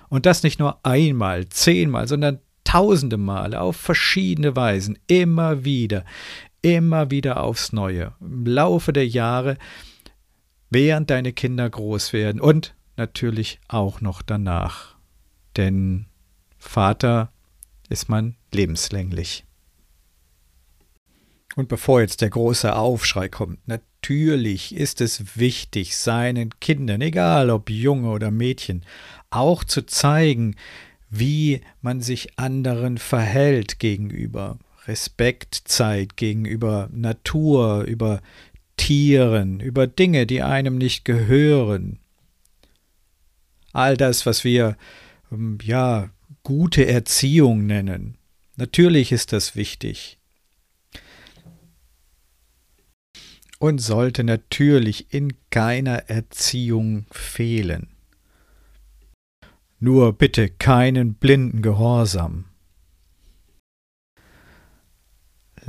Und 0.09 0.25
das 0.25 0.43
nicht 0.43 0.59
nur 0.59 0.86
einmal, 0.86 1.48
zehnmal, 1.48 2.09
sondern 2.09 2.39
tausende 2.65 3.17
Male 3.17 3.62
auf 3.62 3.77
verschiedene 3.77 4.55
Weisen, 4.55 5.00
immer 5.07 5.63
wieder 5.63 6.03
immer 6.62 7.12
wieder 7.12 7.42
aufs 7.42 7.72
Neue, 7.72 8.13
im 8.20 8.46
Laufe 8.46 8.94
der 8.94 9.08
Jahre, 9.08 9.58
während 10.70 11.10
deine 11.10 11.34
Kinder 11.34 11.70
groß 11.70 12.13
werden 12.13 12.42
und 12.42 12.75
natürlich 12.98 13.60
auch 13.68 14.01
noch 14.01 14.22
danach. 14.22 14.96
Denn 15.58 16.06
Vater 16.58 17.32
ist 17.89 18.10
man 18.10 18.36
lebenslänglich. 18.54 19.46
Und 21.56 21.68
bevor 21.68 22.01
jetzt 22.01 22.22
der 22.22 22.30
große 22.30 22.75
Aufschrei 22.75 23.28
kommt, 23.28 23.68
natürlich 23.68 24.75
ist 24.75 25.01
es 25.01 25.38
wichtig, 25.38 25.98
seinen 25.98 26.58
Kindern, 26.60 27.01
egal 27.01 27.50
ob 27.50 27.70
Junge 27.70 28.12
oder 28.12 28.32
Mädchen, 28.32 28.86
auch 29.32 29.63
zu 29.63 29.86
zeigen, 29.86 30.56
wie 31.10 31.62
man 31.82 32.01
sich 32.01 32.38
anderen 32.39 32.98
verhält 32.98 33.80
gegenüber, 33.80 34.60
Respekt 34.89 35.62
zeigt 35.65 36.17
gegenüber 36.17 36.89
Natur, 36.91 37.84
über 37.84 38.22
Tieren, 38.75 39.60
über 39.60 39.86
Dinge, 39.86 40.25
die 40.25 40.41
einem 40.41 40.79
nicht 40.79 41.05
gehören. 41.05 42.00
All 43.72 43.96
das, 43.96 44.25
was 44.25 44.43
wir 44.43 44.77
ähm, 45.31 45.60
ja 45.62 46.10
gute 46.41 46.88
Erziehung 46.88 47.67
nennen. 47.67 48.17
Natürlich 48.55 49.12
ist 49.12 49.31
das 49.31 49.55
wichtig. 49.55 50.17
Und 53.60 53.77
sollte 53.79 54.24
natürlich 54.24 55.13
in 55.13 55.34
keiner 55.51 56.10
Erziehung 56.10 57.05
fehlen. 57.12 57.89
Nur 59.79 60.13
bitte 60.13 60.50
keinen 60.50 61.13
blinden 61.13 61.62
Gehorsam. 61.62 62.49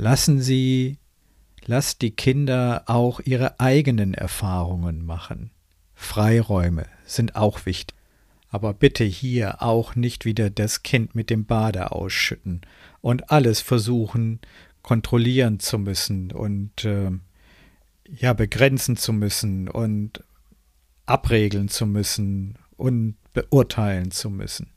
Lassen 0.01 0.41
Sie, 0.41 0.97
lasst 1.63 2.01
die 2.01 2.09
Kinder 2.09 2.85
auch 2.87 3.19
ihre 3.19 3.59
eigenen 3.59 4.15
Erfahrungen 4.15 5.05
machen. 5.05 5.51
Freiräume 5.93 6.87
sind 7.05 7.35
auch 7.35 7.67
wichtig. 7.67 7.95
Aber 8.49 8.73
bitte 8.73 9.03
hier 9.03 9.61
auch 9.61 9.93
nicht 9.93 10.25
wieder 10.25 10.49
das 10.49 10.81
Kind 10.81 11.13
mit 11.13 11.29
dem 11.29 11.45
Bade 11.45 11.91
ausschütten 11.91 12.61
und 13.01 13.29
alles 13.29 13.61
versuchen 13.61 14.39
kontrollieren 14.81 15.59
zu 15.59 15.77
müssen 15.77 16.31
und 16.31 16.83
äh, 16.83 17.11
ja 18.09 18.33
begrenzen 18.33 18.97
zu 18.97 19.13
müssen 19.13 19.69
und 19.69 20.23
abregeln 21.05 21.69
zu 21.69 21.85
müssen 21.85 22.57
und 22.75 23.17
beurteilen 23.33 24.09
zu 24.09 24.31
müssen. 24.31 24.71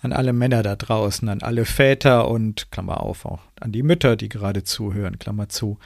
An 0.00 0.12
alle 0.12 0.32
Männer 0.32 0.62
da 0.62 0.76
draußen, 0.76 1.28
an 1.28 1.42
alle 1.42 1.64
Väter 1.64 2.28
und, 2.28 2.70
Klammer 2.70 3.00
auf, 3.02 3.24
auch 3.24 3.42
an 3.60 3.72
die 3.72 3.82
Mütter, 3.82 4.16
die 4.16 4.28
gerade 4.28 4.62
zuhören, 4.62 5.18
Klammer 5.18 5.48
zu, 5.48 5.78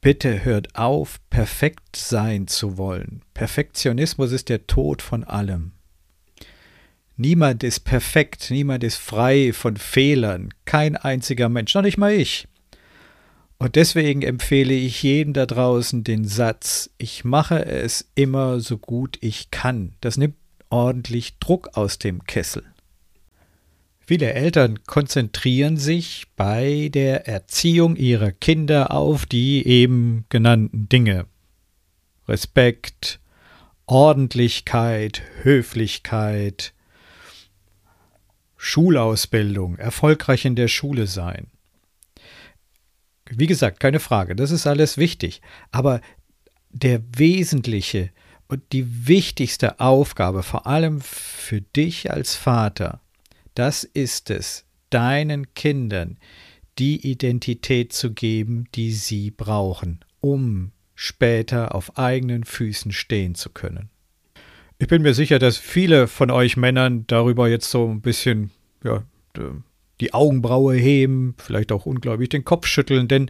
bitte 0.00 0.44
hört 0.44 0.74
auf, 0.76 1.20
perfekt 1.30 1.96
sein 1.96 2.48
zu 2.48 2.76
wollen. 2.76 3.22
Perfektionismus 3.34 4.32
ist 4.32 4.48
der 4.48 4.66
Tod 4.66 5.02
von 5.02 5.24
allem. 5.24 5.72
Niemand 7.16 7.64
ist 7.64 7.80
perfekt, 7.80 8.48
niemand 8.50 8.84
ist 8.84 8.96
frei 8.96 9.52
von 9.52 9.76
Fehlern, 9.76 10.54
kein 10.64 10.96
einziger 10.96 11.48
Mensch, 11.48 11.74
noch 11.74 11.82
nicht 11.82 11.98
mal 11.98 12.12
ich. 12.12 12.46
Und 13.58 13.74
deswegen 13.74 14.22
empfehle 14.22 14.74
ich 14.74 15.02
jedem 15.02 15.32
da 15.32 15.44
draußen 15.44 16.04
den 16.04 16.24
Satz, 16.24 16.90
ich 16.96 17.24
mache 17.24 17.64
es 17.64 18.08
immer 18.14 18.60
so 18.60 18.78
gut 18.78 19.18
ich 19.20 19.50
kann. 19.50 19.94
Das 20.00 20.16
nimmt 20.16 20.36
ordentlich 20.70 21.38
Druck 21.40 21.76
aus 21.76 21.98
dem 21.98 22.24
Kessel. 22.24 22.62
Viele 24.08 24.32
Eltern 24.32 24.86
konzentrieren 24.86 25.76
sich 25.76 26.28
bei 26.34 26.88
der 26.94 27.28
Erziehung 27.28 27.94
ihrer 27.94 28.32
Kinder 28.32 28.90
auf 28.90 29.26
die 29.26 29.66
eben 29.66 30.24
genannten 30.30 30.88
Dinge. 30.88 31.26
Respekt, 32.26 33.20
Ordentlichkeit, 33.84 35.20
Höflichkeit, 35.42 36.72
Schulausbildung, 38.56 39.76
erfolgreich 39.76 40.46
in 40.46 40.56
der 40.56 40.68
Schule 40.68 41.06
sein. 41.06 41.48
Wie 43.28 43.46
gesagt, 43.46 43.78
keine 43.78 44.00
Frage, 44.00 44.34
das 44.34 44.52
ist 44.52 44.66
alles 44.66 44.96
wichtig. 44.96 45.42
Aber 45.70 46.00
der 46.70 47.02
wesentliche 47.14 48.08
und 48.48 48.62
die 48.72 49.06
wichtigste 49.06 49.80
Aufgabe, 49.80 50.42
vor 50.42 50.66
allem 50.66 51.02
für 51.02 51.60
dich 51.60 52.10
als 52.10 52.36
Vater, 52.36 53.02
das 53.58 53.82
ist 53.82 54.30
es, 54.30 54.64
deinen 54.90 55.52
Kindern 55.54 56.18
die 56.78 57.10
Identität 57.10 57.92
zu 57.92 58.12
geben, 58.12 58.66
die 58.76 58.92
sie 58.92 59.32
brauchen, 59.32 60.04
um 60.20 60.70
später 60.94 61.74
auf 61.74 61.98
eigenen 61.98 62.44
Füßen 62.44 62.92
stehen 62.92 63.34
zu 63.34 63.50
können. 63.50 63.90
Ich 64.78 64.86
bin 64.86 65.02
mir 65.02 65.12
sicher, 65.12 65.40
dass 65.40 65.56
viele 65.56 66.06
von 66.06 66.30
euch 66.30 66.56
Männern 66.56 67.04
darüber 67.08 67.48
jetzt 67.48 67.68
so 67.68 67.88
ein 67.88 68.00
bisschen 68.00 68.52
ja, 68.84 69.02
die 70.00 70.14
Augenbraue 70.14 70.76
heben, 70.76 71.34
vielleicht 71.38 71.72
auch 71.72 71.84
unglaublich 71.84 72.28
den 72.28 72.44
Kopf 72.44 72.68
schütteln, 72.68 73.08
denn 73.08 73.28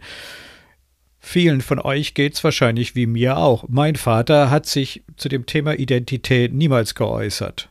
vielen 1.17 1.61
von 1.61 1.79
euch 1.79 2.13
geht's 2.13 2.43
wahrscheinlich 2.43 2.93
wie 2.93 3.07
mir 3.07 3.37
auch. 3.37 3.65
Mein 3.67 3.95
Vater 3.95 4.51
hat 4.51 4.67
sich 4.67 5.03
zu 5.17 5.27
dem 5.27 5.47
Thema 5.47 5.73
Identität 5.73 6.53
niemals 6.53 6.93
geäußert. 6.93 7.69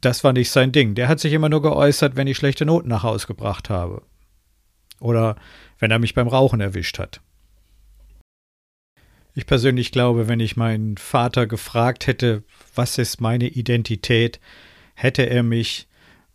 Das 0.00 0.24
war 0.24 0.32
nicht 0.32 0.50
sein 0.50 0.72
Ding. 0.72 0.94
Der 0.94 1.08
hat 1.08 1.20
sich 1.20 1.32
immer 1.32 1.48
nur 1.48 1.62
geäußert, 1.62 2.16
wenn 2.16 2.26
ich 2.26 2.36
schlechte 2.36 2.66
Noten 2.66 2.88
nach 2.88 3.02
Hause 3.02 3.26
gebracht 3.26 3.70
habe. 3.70 4.02
Oder 5.00 5.36
wenn 5.78 5.90
er 5.90 5.98
mich 5.98 6.14
beim 6.14 6.28
Rauchen 6.28 6.60
erwischt 6.60 6.98
hat. 6.98 7.20
Ich 9.34 9.46
persönlich 9.46 9.90
glaube, 9.90 10.28
wenn 10.28 10.40
ich 10.40 10.56
meinen 10.56 10.96
Vater 10.96 11.46
gefragt 11.46 12.06
hätte, 12.06 12.44
was 12.74 12.98
ist 12.98 13.20
meine 13.20 13.48
Identität, 13.48 14.40
hätte 14.94 15.22
er 15.22 15.42
mich 15.42 15.88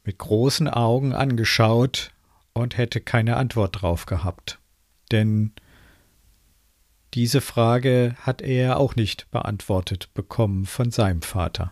mit 0.03 0.17
großen 0.17 0.67
Augen 0.67 1.13
angeschaut 1.13 2.11
und 2.53 2.77
hätte 2.77 2.99
keine 2.99 3.37
Antwort 3.37 3.81
drauf 3.81 4.05
gehabt. 4.05 4.59
Denn 5.11 5.53
diese 7.13 7.41
Frage 7.41 8.15
hat 8.19 8.41
er 8.41 8.77
auch 8.77 8.95
nicht 8.95 9.31
beantwortet 9.31 10.09
bekommen 10.13 10.65
von 10.65 10.91
seinem 10.91 11.21
Vater. 11.21 11.71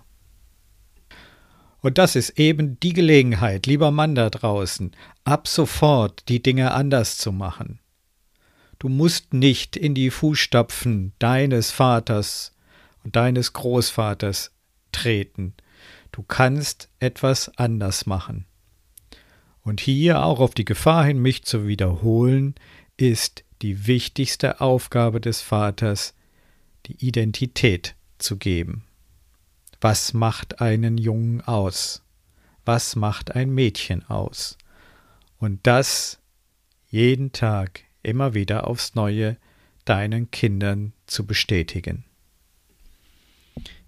Und 1.82 1.98
das 1.98 2.16
ist 2.16 2.40
eben 2.40 2.80
die 2.80 2.94
Gelegenheit, 2.94 3.66
lieber 3.66 3.92
Mann 3.92 4.16
da 4.16 4.30
draußen, 4.30 4.92
ab 5.24 5.48
sofort 5.48 6.28
die 6.28 6.42
Dinge 6.42 6.72
anders 6.72 7.18
zu 7.18 7.32
machen. 7.32 7.80
Du 8.80 8.90
musst 8.90 9.34
nicht 9.34 9.76
in 9.76 9.96
die 9.96 10.10
Fußstapfen 10.10 11.14
deines 11.20 11.72
Vaters 11.72 12.56
und 13.04 13.16
deines 13.16 13.54
Großvaters 13.54 14.52
treten. 14.92 15.54
Du 16.12 16.24
kannst 16.24 16.90
etwas 17.00 17.56
anders 17.58 18.06
machen. 18.06 18.46
Und 19.62 19.82
hier 19.82 20.24
auch 20.24 20.40
auf 20.40 20.54
die 20.54 20.66
Gefahr 20.66 21.06
hin, 21.06 21.20
mich 21.20 21.44
zu 21.44 21.68
wiederholen, 21.68 22.56
ist 22.96 23.44
die 23.62 23.88
wichtigste 23.88 24.62
Aufgabe 24.62 25.20
des 25.20 25.42
Vaters, 25.42 26.14
die 26.86 27.06
Identität 27.06 27.96
zu 28.18 28.38
geben. 28.38 28.87
Was 29.80 30.14
macht 30.14 30.62
einen 30.62 30.98
Jungen 30.98 31.42
aus? 31.42 32.04
Was 32.66 32.96
macht 32.96 33.36
ein 33.36 33.50
Mädchen 33.52 34.04
aus? 34.10 34.58
Und 35.40 35.66
das 35.68 36.20
jeden 36.90 37.32
Tag 37.32 37.82
immer 38.02 38.34
wieder 38.34 38.68
aufs 38.68 38.96
Neue 38.96 39.38
deinen 39.86 40.32
Kindern 40.32 40.94
zu 41.06 41.26
bestätigen. 41.26 42.06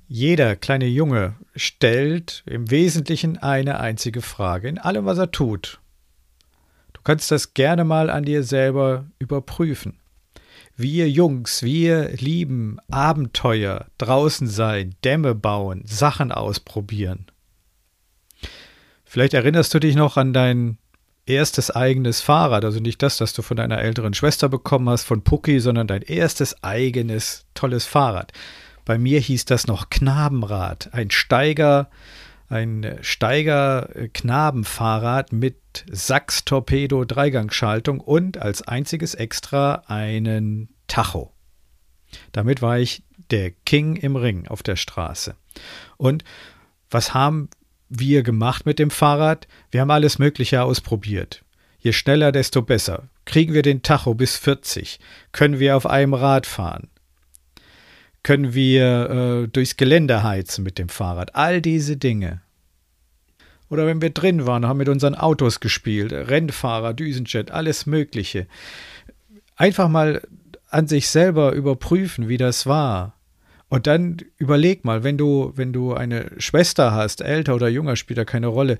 Jeder 0.07 0.55
kleine 0.55 0.87
Junge 0.87 1.35
stellt 1.55 2.43
im 2.45 2.71
Wesentlichen 2.71 3.37
eine 3.37 3.79
einzige 3.79 4.21
Frage 4.21 4.67
in 4.67 4.79
allem, 4.79 5.05
was 5.05 5.17
er 5.17 5.31
tut. 5.31 5.79
Du 6.93 7.01
kannst 7.03 7.31
das 7.31 7.53
gerne 7.53 7.83
mal 7.83 8.09
an 8.09 8.23
dir 8.23 8.43
selber 8.43 9.05
überprüfen. 9.19 9.99
Wir 10.81 11.09
Jungs, 11.09 11.61
wir 11.61 12.07
lieben 12.19 12.77
Abenteuer, 12.89 13.87
draußen 13.97 14.47
sein, 14.47 14.95
Dämme 15.03 15.35
bauen, 15.35 15.81
Sachen 15.83 16.31
ausprobieren. 16.31 17.25
Vielleicht 19.03 19.33
erinnerst 19.33 19.73
du 19.73 19.79
dich 19.79 19.97
noch 19.97 20.15
an 20.15 20.31
dein 20.31 20.77
erstes 21.25 21.69
eigenes 21.69 22.21
Fahrrad, 22.21 22.63
also 22.63 22.79
nicht 22.79 23.03
das, 23.03 23.17
das 23.17 23.33
du 23.33 23.41
von 23.41 23.57
deiner 23.57 23.79
älteren 23.79 24.13
Schwester 24.13 24.47
bekommen 24.47 24.87
hast, 24.87 25.03
von 25.03 25.21
Pucki, 25.21 25.59
sondern 25.59 25.85
dein 25.85 26.01
erstes 26.01 26.63
eigenes 26.63 27.45
tolles 27.55 27.85
Fahrrad. 27.85 28.31
Bei 28.85 28.97
mir 28.97 29.19
hieß 29.19 29.43
das 29.43 29.67
noch 29.67 29.89
Knabenrad, 29.89 30.93
ein 30.93 31.11
Steiger, 31.11 31.89
ein 32.49 32.97
Steiger-Knabenfahrrad 33.01 35.31
mit 35.31 35.85
Sachs-Torpedo-Dreigangschaltung 35.91 37.99
und 37.99 38.37
als 38.37 38.67
einziges 38.67 39.13
Extra 39.13 39.83
einen 39.87 40.69
Tacho. 40.87 41.31
Damit 42.31 42.61
war 42.61 42.79
ich 42.79 43.03
der 43.29 43.51
King 43.51 43.95
im 43.95 44.15
Ring 44.15 44.47
auf 44.47 44.63
der 44.63 44.75
Straße. 44.75 45.35
Und 45.97 46.23
was 46.89 47.13
haben 47.13 47.49
wir 47.87 48.23
gemacht 48.23 48.65
mit 48.65 48.79
dem 48.79 48.89
Fahrrad? 48.89 49.47
Wir 49.71 49.81
haben 49.81 49.91
alles 49.91 50.17
Mögliche 50.17 50.63
ausprobiert. 50.63 51.43
Je 51.79 51.93
schneller, 51.93 52.31
desto 52.31 52.63
besser. 52.63 53.09
Kriegen 53.25 53.53
wir 53.53 53.61
den 53.61 53.83
Tacho 53.83 54.15
bis 54.15 54.37
40? 54.37 54.99
Können 55.31 55.59
wir 55.59 55.77
auf 55.77 55.85
einem 55.85 56.15
Rad 56.15 56.47
fahren? 56.47 56.89
Können 58.23 58.53
wir 58.53 59.09
äh, 59.09 59.47
durchs 59.47 59.77
Gelände 59.77 60.23
heizen 60.23 60.63
mit 60.63 60.77
dem 60.77 60.89
Fahrrad. 60.89 61.35
All 61.35 61.61
diese 61.61 61.97
Dinge. 61.97 62.41
Oder 63.69 63.85
wenn 63.85 64.01
wir 64.01 64.09
drin 64.09 64.47
waren, 64.47 64.65
haben 64.65 64.77
mit 64.77 64.89
unseren 64.89 65.15
Autos 65.15 65.59
gespielt, 65.59 66.11
Rennfahrer, 66.11 66.93
Düsenjet, 66.93 67.51
alles 67.51 67.85
Mögliche. 67.85 68.47
Einfach 69.55 69.89
mal 69.89 70.21
an 70.69 70.87
sich 70.87 71.07
selber 71.07 71.53
überprüfen, 71.53 72.27
wie 72.27 72.37
das 72.37 72.65
war. 72.65 73.15
Und 73.69 73.85
dann 73.85 74.17
überleg 74.37 74.83
mal, 74.83 75.03
wenn 75.03 75.17
du, 75.17 75.53
wenn 75.55 75.71
du 75.71 75.93
eine 75.93 76.31
Schwester 76.39 76.91
hast, 76.91 77.21
älter 77.21 77.53
oder 77.53 77.67
jünger, 77.67 77.95
spielt 77.95 78.17
da 78.17 78.25
keine 78.25 78.47
Rolle, 78.47 78.79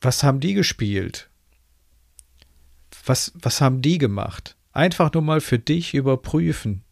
was 0.00 0.24
haben 0.24 0.40
die 0.40 0.54
gespielt? 0.54 1.28
Was, 3.06 3.32
was 3.36 3.60
haben 3.60 3.80
die 3.80 3.98
gemacht? 3.98 4.56
Einfach 4.72 5.12
nur 5.12 5.22
mal 5.22 5.40
für 5.40 5.60
dich 5.60 5.94
überprüfen. 5.94 6.82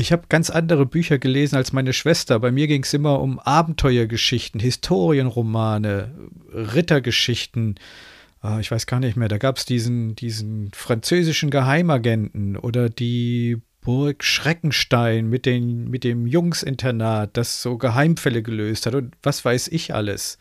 Ich 0.00 0.12
habe 0.12 0.26
ganz 0.28 0.48
andere 0.48 0.86
Bücher 0.86 1.18
gelesen 1.18 1.56
als 1.56 1.72
meine 1.72 1.92
Schwester. 1.92 2.38
Bei 2.38 2.52
mir 2.52 2.68
ging 2.68 2.84
es 2.84 2.94
immer 2.94 3.20
um 3.20 3.40
Abenteuergeschichten, 3.40 4.60
Historienromane, 4.60 6.14
Rittergeschichten. 6.52 7.74
Ah, 8.40 8.60
ich 8.60 8.70
weiß 8.70 8.86
gar 8.86 9.00
nicht 9.00 9.16
mehr. 9.16 9.26
Da 9.26 9.38
gab 9.38 9.56
es 9.56 9.64
diesen, 9.64 10.14
diesen 10.14 10.70
französischen 10.72 11.50
Geheimagenten 11.50 12.56
oder 12.56 12.88
die 12.88 13.60
Burg 13.80 14.22
Schreckenstein 14.22 15.28
mit, 15.28 15.46
den, 15.46 15.90
mit 15.90 16.04
dem 16.04 16.28
Jungsinternat, 16.28 17.36
das 17.36 17.60
so 17.60 17.76
Geheimfälle 17.76 18.44
gelöst 18.44 18.86
hat 18.86 18.94
und 18.94 19.16
was 19.24 19.44
weiß 19.44 19.66
ich 19.66 19.94
alles. 19.94 20.38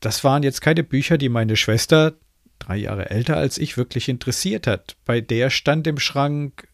Das 0.00 0.24
waren 0.24 0.42
jetzt 0.42 0.62
keine 0.62 0.84
Bücher, 0.84 1.18
die 1.18 1.28
meine 1.28 1.56
Schwester, 1.56 2.14
drei 2.58 2.78
Jahre 2.78 3.10
älter 3.10 3.36
als 3.36 3.58
ich, 3.58 3.76
wirklich 3.76 4.08
interessiert 4.08 4.66
hat. 4.66 4.96
Bei 5.04 5.20
der 5.20 5.50
stand 5.50 5.86
im 5.86 5.98
Schrank 5.98 6.67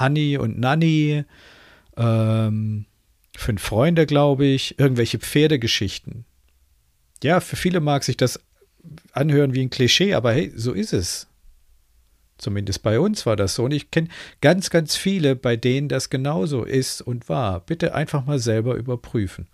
Honey 0.00 0.38
und 0.38 0.58
Nanny, 0.58 1.24
ähm, 1.96 2.86
fünf 3.36 3.62
Freunde, 3.62 4.06
glaube 4.06 4.46
ich, 4.46 4.78
irgendwelche 4.78 5.18
Pferdegeschichten. 5.18 6.24
Ja, 7.22 7.40
für 7.40 7.56
viele 7.56 7.80
mag 7.80 8.04
sich 8.04 8.16
das 8.16 8.40
anhören 9.12 9.54
wie 9.54 9.62
ein 9.62 9.70
Klischee, 9.70 10.14
aber 10.14 10.32
hey, 10.32 10.52
so 10.54 10.72
ist 10.72 10.92
es. 10.92 11.26
Zumindest 12.38 12.84
bei 12.84 13.00
uns 13.00 13.26
war 13.26 13.34
das 13.34 13.56
so. 13.56 13.64
Und 13.64 13.72
ich 13.72 13.90
kenne 13.90 14.08
ganz, 14.40 14.70
ganz 14.70 14.96
viele, 14.96 15.34
bei 15.34 15.56
denen 15.56 15.88
das 15.88 16.08
genauso 16.08 16.62
ist 16.62 17.02
und 17.02 17.28
war. 17.28 17.60
Bitte 17.60 17.94
einfach 17.94 18.24
mal 18.24 18.38
selber 18.38 18.76
überprüfen. 18.76 19.48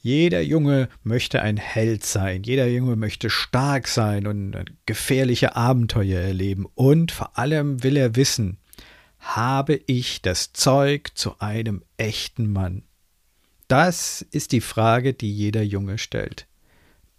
Jeder 0.00 0.42
Junge 0.42 0.88
möchte 1.02 1.40
ein 1.40 1.56
Held 1.56 2.04
sein, 2.04 2.42
jeder 2.42 2.66
Junge 2.66 2.94
möchte 2.94 3.30
stark 3.30 3.88
sein 3.88 4.26
und 4.26 4.54
gefährliche 4.84 5.56
Abenteuer 5.56 6.20
erleben. 6.20 6.66
Und 6.74 7.10
vor 7.10 7.38
allem 7.38 7.82
will 7.82 7.96
er 7.96 8.14
wissen, 8.14 8.58
habe 9.24 9.80
ich 9.86 10.20
das 10.22 10.52
Zeug 10.52 11.12
zu 11.14 11.38
einem 11.40 11.82
echten 11.96 12.52
Mann? 12.52 12.82
Das 13.68 14.22
ist 14.30 14.52
die 14.52 14.60
Frage, 14.60 15.14
die 15.14 15.32
jeder 15.32 15.62
Junge 15.62 15.98
stellt. 15.98 16.46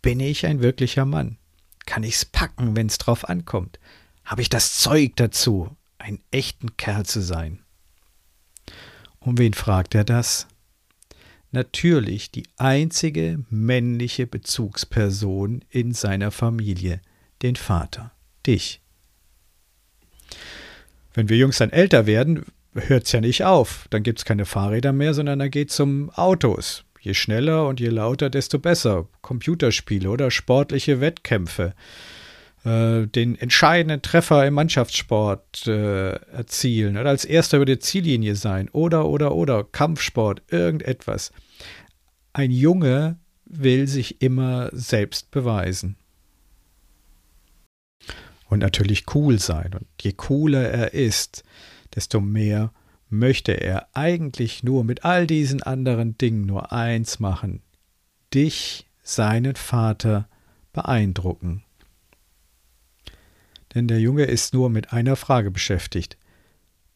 Bin 0.01 0.19
ich 0.19 0.45
ein 0.45 0.61
wirklicher 0.61 1.05
Mann? 1.05 1.37
Kann 1.85 2.03
ich's 2.03 2.23
packen, 2.23 2.75
wenn's 2.75 2.99
drauf 2.99 3.27
ankommt? 3.27 3.79
Habe 4.23 4.41
ich 4.43 4.49
das 4.49 4.77
Zeug 4.77 5.15
dazu, 5.15 5.75
ein 5.97 6.19
echten 6.29 6.77
Kerl 6.77 7.05
zu 7.05 7.21
sein? 7.21 7.59
Um 9.19 9.37
wen 9.39 9.53
fragt 9.53 9.95
er 9.95 10.03
das? 10.03 10.47
Natürlich 11.51 12.31
die 12.31 12.47
einzige 12.57 13.43
männliche 13.49 14.27
Bezugsperson 14.27 15.65
in 15.69 15.93
seiner 15.93 16.29
Familie, 16.29 17.01
den 17.41 17.55
Vater, 17.55 18.11
dich. 18.45 18.81
Wenn 21.15 21.29
wir 21.29 21.37
Jungs 21.37 21.57
dann 21.57 21.71
älter 21.71 22.05
werden, 22.05 22.43
hört 22.73 23.05
es 23.05 23.11
ja 23.13 23.21
nicht 23.21 23.43
auf. 23.45 23.87
Dann 23.89 24.03
gibt 24.03 24.19
es 24.19 24.25
keine 24.25 24.45
Fahrräder 24.45 24.91
mehr, 24.91 25.13
sondern 25.13 25.39
dann 25.39 25.49
geht 25.49 25.71
es 25.71 25.79
um 25.79 26.09
Autos. 26.11 26.83
Je 26.99 27.13
schneller 27.13 27.67
und 27.67 27.79
je 27.79 27.89
lauter, 27.89 28.29
desto 28.29 28.59
besser. 28.59 29.07
Computerspiele 29.21 30.09
oder 30.09 30.29
sportliche 30.29 30.99
Wettkämpfe. 30.99 31.73
Äh, 32.65 33.07
den 33.07 33.37
entscheidenden 33.39 34.01
Treffer 34.01 34.45
im 34.45 34.55
Mannschaftssport 34.55 35.67
äh, 35.67 36.15
erzielen 36.15 36.97
oder 36.97 37.09
als 37.09 37.23
erster 37.23 37.57
über 37.57 37.65
die 37.65 37.79
Ziellinie 37.79 38.35
sein 38.35 38.69
oder, 38.69 39.05
oder, 39.05 39.35
oder 39.35 39.63
Kampfsport, 39.63 40.41
irgendetwas. 40.49 41.31
Ein 42.33 42.51
Junge 42.51 43.17
will 43.45 43.87
sich 43.87 44.21
immer 44.21 44.69
selbst 44.73 45.31
beweisen. 45.31 45.95
Und 48.47 48.59
natürlich 48.59 49.15
cool 49.15 49.39
sein. 49.39 49.73
Und 49.73 49.87
je 50.01 50.13
cooler 50.13 50.69
er 50.69 50.93
ist, 50.93 51.43
desto 51.95 52.21
mehr 52.21 52.71
möchte 53.09 53.53
er 53.53 53.87
eigentlich 53.93 54.63
nur 54.63 54.83
mit 54.83 55.05
all 55.05 55.27
diesen 55.27 55.63
anderen 55.63 56.17
Dingen 56.17 56.45
nur 56.45 56.71
eins 56.71 57.19
machen, 57.19 57.61
dich, 58.33 58.87
seinen 59.03 59.55
Vater, 59.55 60.27
beeindrucken. 60.73 61.63
Denn 63.73 63.87
der 63.87 63.99
Junge 63.99 64.23
ist 64.23 64.53
nur 64.53 64.69
mit 64.69 64.93
einer 64.93 65.15
Frage 65.15 65.51
beschäftigt. 65.51 66.17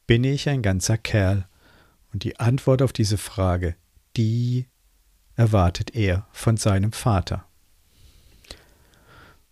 Bin 0.07 0.23
ich 0.23 0.49
ein 0.49 0.61
ganzer 0.61 0.97
Kerl? 0.97 1.47
Und 2.11 2.23
die 2.23 2.39
Antwort 2.39 2.81
auf 2.81 2.93
diese 2.93 3.17
Frage, 3.17 3.75
die 4.17 4.65
erwartet 5.35 5.95
er 5.95 6.27
von 6.31 6.57
seinem 6.57 6.91
Vater. 6.91 7.45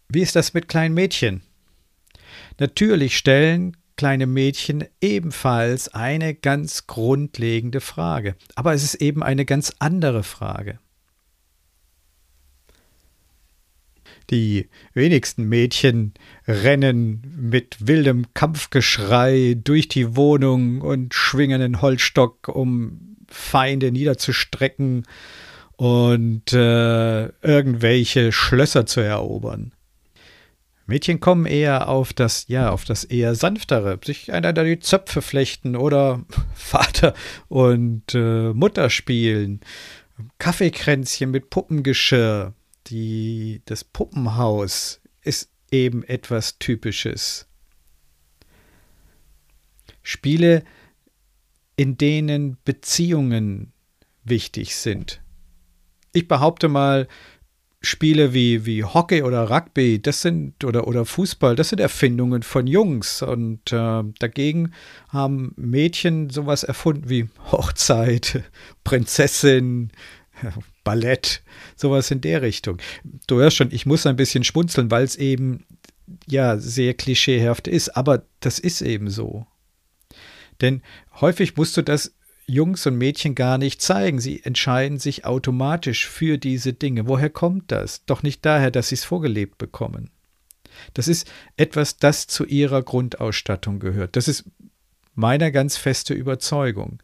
Wie 0.09 0.21
ist 0.21 0.35
das 0.35 0.53
mit 0.53 0.67
kleinen 0.67 0.95
Mädchen? 0.95 1.41
Natürlich 2.59 3.17
stellen 3.17 3.77
kleine 3.97 4.27
Mädchen 4.27 4.85
ebenfalls 5.01 5.89
eine 5.89 6.35
ganz 6.35 6.87
grundlegende 6.87 7.81
Frage, 7.81 8.35
aber 8.55 8.73
es 8.73 8.83
ist 8.83 8.95
eben 8.95 9.23
eine 9.23 9.45
ganz 9.45 9.73
andere 9.79 10.23
Frage. 10.23 10.79
Die 14.29 14.69
wenigsten 14.93 15.47
Mädchen 15.47 16.13
rennen 16.47 17.21
mit 17.37 17.87
wildem 17.87 18.33
Kampfgeschrei 18.33 19.57
durch 19.61 19.87
die 19.87 20.15
Wohnung 20.15 20.81
und 20.81 21.13
schwingen 21.13 21.61
den 21.61 21.81
Holzstock, 21.81 22.49
um 22.49 23.15
Feinde 23.29 23.91
niederzustrecken 23.91 25.03
und 25.77 26.51
äh, 26.51 27.27
irgendwelche 27.41 28.31
Schlösser 28.31 28.85
zu 28.85 28.99
erobern. 28.99 29.71
Mädchen 30.87 31.19
kommen 31.19 31.45
eher 31.45 31.89
auf 31.89 32.13
das, 32.13 32.45
ja, 32.47 32.71
auf 32.71 32.85
das 32.85 33.03
eher 33.03 33.35
sanftere, 33.35 33.99
sich 34.03 34.31
einander 34.31 34.63
die 34.63 34.79
Zöpfe 34.79 35.21
flechten 35.21 35.75
oder 35.75 36.25
Vater 36.55 37.13
und 37.49 38.15
äh, 38.15 38.53
Mutter 38.53 38.89
spielen, 38.89 39.59
Kaffeekränzchen 40.39 41.29
mit 41.29 41.49
Puppengeschirr, 41.49 42.53
die, 42.87 43.61
das 43.65 43.83
Puppenhaus 43.83 45.01
ist 45.21 45.51
eben 45.71 46.03
etwas 46.03 46.57
Typisches. 46.57 47.47
Spiele, 50.01 50.63
in 51.75 51.97
denen 51.97 52.57
Beziehungen 52.63 53.73
wichtig 54.23 54.75
sind. 54.77 55.21
Ich 56.13 56.27
behaupte 56.29 56.69
mal, 56.69 57.07
Spiele 57.87 58.33
wie, 58.33 58.65
wie 58.65 58.83
Hockey 58.83 59.23
oder 59.23 59.49
Rugby, 59.49 60.01
das 60.01 60.21
sind, 60.21 60.63
oder, 60.63 60.87
oder 60.87 61.05
Fußball, 61.05 61.55
das 61.55 61.69
sind 61.69 61.79
Erfindungen 61.79 62.43
von 62.43 62.67
Jungs. 62.67 63.21
Und 63.21 63.71
äh, 63.71 64.03
dagegen 64.19 64.73
haben 65.09 65.53
Mädchen 65.55 66.29
sowas 66.29 66.63
erfunden 66.63 67.09
wie 67.09 67.29
Hochzeit, 67.51 68.43
Prinzessin, 68.83 69.91
Ballett, 70.83 71.41
sowas 71.75 72.11
in 72.11 72.21
der 72.21 72.41
Richtung. 72.41 72.77
Du 73.27 73.37
hörst 73.37 73.57
schon, 73.57 73.71
ich 73.71 73.85
muss 73.85 74.05
ein 74.05 74.15
bisschen 74.15 74.43
schmunzeln, 74.43 74.91
weil 74.91 75.03
es 75.03 75.15
eben 75.15 75.65
ja 76.27 76.57
sehr 76.57 76.93
klischeehaft 76.93 77.67
ist, 77.67 77.95
aber 77.95 78.23
das 78.39 78.59
ist 78.59 78.81
eben 78.81 79.09
so. 79.09 79.47
Denn 80.61 80.81
häufig 81.21 81.55
musst 81.55 81.77
du 81.77 81.81
das 81.81 82.13
Jungs 82.49 82.85
und 82.85 82.97
Mädchen 82.97 83.35
gar 83.35 83.57
nicht 83.57 83.81
zeigen. 83.81 84.21
Sie 84.21 84.41
entscheiden 84.41 84.99
sich 84.99 85.25
automatisch 85.25 86.07
für 86.07 86.37
diese 86.37 86.71
Dinge. 86.71 87.05
Woher 87.07 87.29
kommt 87.29 87.69
das? 87.71 88.05
Doch 88.05 88.23
nicht 88.23 88.45
daher, 88.45 88.71
dass 88.71 88.87
sie 88.89 88.95
es 88.95 89.03
vorgelebt 89.03 89.57
bekommen. 89.57 90.11
Das 90.93 91.09
ist 91.09 91.29
etwas, 91.57 91.97
das 91.97 92.27
zu 92.27 92.45
ihrer 92.45 92.83
Grundausstattung 92.83 93.79
gehört. 93.79 94.15
Das 94.15 94.29
ist 94.29 94.45
meine 95.13 95.51
ganz 95.51 95.75
feste 95.75 96.13
Überzeugung. 96.13 97.03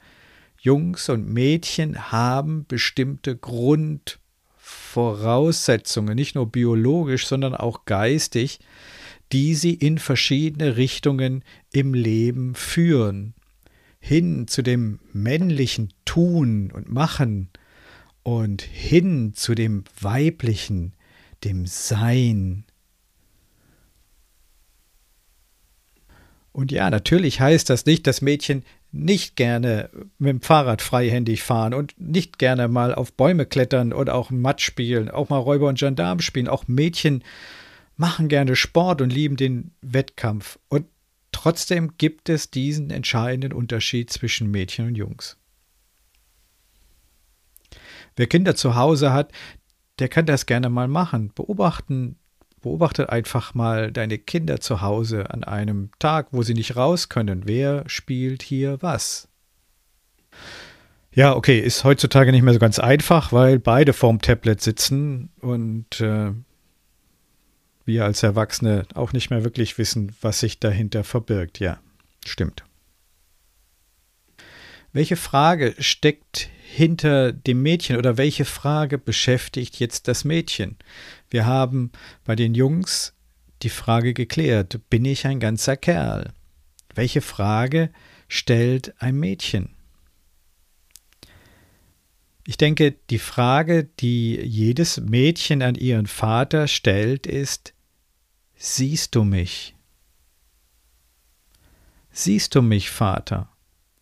Jungs 0.60 1.10
und 1.10 1.28
Mädchen 1.28 2.12
haben 2.12 2.66
bestimmte 2.66 3.36
Grundvoraussetzungen, 3.36 6.16
nicht 6.16 6.36
nur 6.36 6.50
biologisch, 6.50 7.28
sondern 7.28 7.54
auch 7.54 7.84
geistig, 7.84 8.62
die 9.34 9.56
sie 9.56 9.74
in 9.74 9.98
verschiedene 9.98 10.78
Richtungen 10.78 11.44
im 11.74 11.94
Leben 11.94 12.56
führen 12.56 13.34
hin 14.06 14.50
zu 14.50 14.64
dem 14.64 15.00
männlichen 15.14 15.94
Tun 16.04 16.72
und 16.74 16.92
Machen 16.92 17.48
und 18.22 18.62
hin 18.62 19.34
zu 19.34 19.56
dem 19.56 19.86
weiblichen, 20.02 20.92
dem 21.46 21.66
Sein. 21.66 22.66
Und 26.52 26.74
ja, 26.74 26.90
natürlich 26.90 27.40
heißt 27.40 27.70
das 27.70 27.86
nicht, 27.86 28.06
dass 28.06 28.22
Mädchen 28.22 28.66
nicht 28.92 29.38
gerne 29.38 29.90
mit 30.18 30.32
dem 30.32 30.42
Fahrrad 30.42 30.82
freihändig 30.82 31.42
fahren 31.42 31.74
und 31.74 31.96
nicht 31.98 32.38
gerne 32.40 32.68
mal 32.68 32.94
auf 32.94 33.14
Bäume 33.14 33.46
klettern 33.46 33.94
und 33.94 34.10
auch 34.10 34.32
Matsch 34.32 34.66
spielen, 34.66 35.10
auch 35.10 35.30
mal 35.30 35.38
Räuber 35.38 35.70
und 35.70 35.80
Gendarm 35.80 36.20
spielen. 36.20 36.50
Auch 36.50 36.68
Mädchen 36.68 37.24
machen 37.96 38.28
gerne 38.28 38.58
Sport 38.58 39.02
und 39.02 39.14
lieben 39.14 39.38
den 39.38 39.72
Wettkampf. 39.82 40.60
Und 40.68 40.88
Trotzdem 41.34 41.98
gibt 41.98 42.30
es 42.30 42.50
diesen 42.50 42.90
entscheidenden 42.90 43.52
Unterschied 43.52 44.10
zwischen 44.10 44.50
Mädchen 44.50 44.88
und 44.88 44.96
Jungs. 44.96 45.38
Wer 48.16 48.28
Kinder 48.28 48.56
zu 48.56 48.76
Hause 48.76 49.12
hat, 49.12 49.34
der 50.00 50.08
kann 50.08 50.26
das 50.26 50.46
gerne 50.46 50.70
mal 50.70 50.88
machen. 50.88 51.32
Beobachten, 51.36 52.16
beobachte 52.62 53.12
einfach 53.12 53.54
mal 53.54 53.92
deine 53.92 54.18
Kinder 54.18 54.62
zu 54.62 54.82
Hause 54.82 55.32
an 55.32 55.44
einem 55.44 55.90
Tag, 56.00 56.28
wo 56.32 56.44
sie 56.44 56.54
nicht 56.54 56.76
raus 56.76 57.10
können. 57.10 57.44
Wer 57.46 57.84
spielt 57.88 58.42
hier 58.42 58.82
was? 58.82 59.28
Ja, 61.12 61.36
okay, 61.36 61.60
ist 61.60 61.84
heutzutage 61.84 62.32
nicht 62.32 62.44
mehr 62.44 62.54
so 62.54 62.60
ganz 62.60 62.80
einfach, 62.80 63.32
weil 63.32 63.60
beide 63.60 63.94
vorm 63.94 64.20
Tablet 64.20 64.62
sitzen 64.62 65.30
und 65.42 66.00
äh, 66.00 66.32
wir 67.86 68.06
als 68.06 68.24
Erwachsene 68.24 68.86
auch 68.94 69.14
nicht 69.14 69.30
mehr 69.30 69.44
wirklich 69.44 69.78
wissen, 69.78 70.16
was 70.22 70.40
sich 70.40 70.60
dahinter 70.60 71.04
verbirgt. 71.04 71.60
Ja, 71.60 71.80
stimmt. 72.26 72.64
Welche 74.94 75.16
Frage 75.16 75.74
steckt 75.80 76.50
hinter 76.64 77.34
dem 77.34 77.62
Mädchen 77.62 77.98
oder 77.98 78.18
welche 78.18 78.46
Frage 78.46 78.98
beschäftigt 78.98 79.80
jetzt 79.80 80.08
das 80.08 80.24
Mädchen? 80.24 80.78
Wir 81.30 81.46
haben 81.46 81.92
bei 82.26 82.36
den 82.36 82.54
Jungs 82.54 83.14
die 83.64 83.70
Frage 83.70 84.14
geklärt, 84.14 84.80
bin 84.90 85.04
ich 85.06 85.26
ein 85.26 85.40
ganzer 85.40 85.78
Kerl? 85.78 86.32
Welche 86.94 87.22
Frage 87.22 87.90
stellt 88.28 88.94
ein 89.02 89.16
Mädchen? 89.16 89.70
Ich 92.46 92.58
denke, 92.58 92.94
die 93.10 93.20
Frage, 93.20 93.86
die 94.00 94.36
jedes 94.36 95.00
Mädchen 95.00 95.62
an 95.62 95.76
ihren 95.76 96.08
Vater 96.08 96.68
stellt, 96.68 97.26
ist, 97.26 97.73
siehst 98.56 99.16
du 99.16 99.24
mich? 99.24 99.76
Siehst 102.12 102.56
du 102.56 102.62
mich, 102.62 102.92
Vater? 102.92 103.50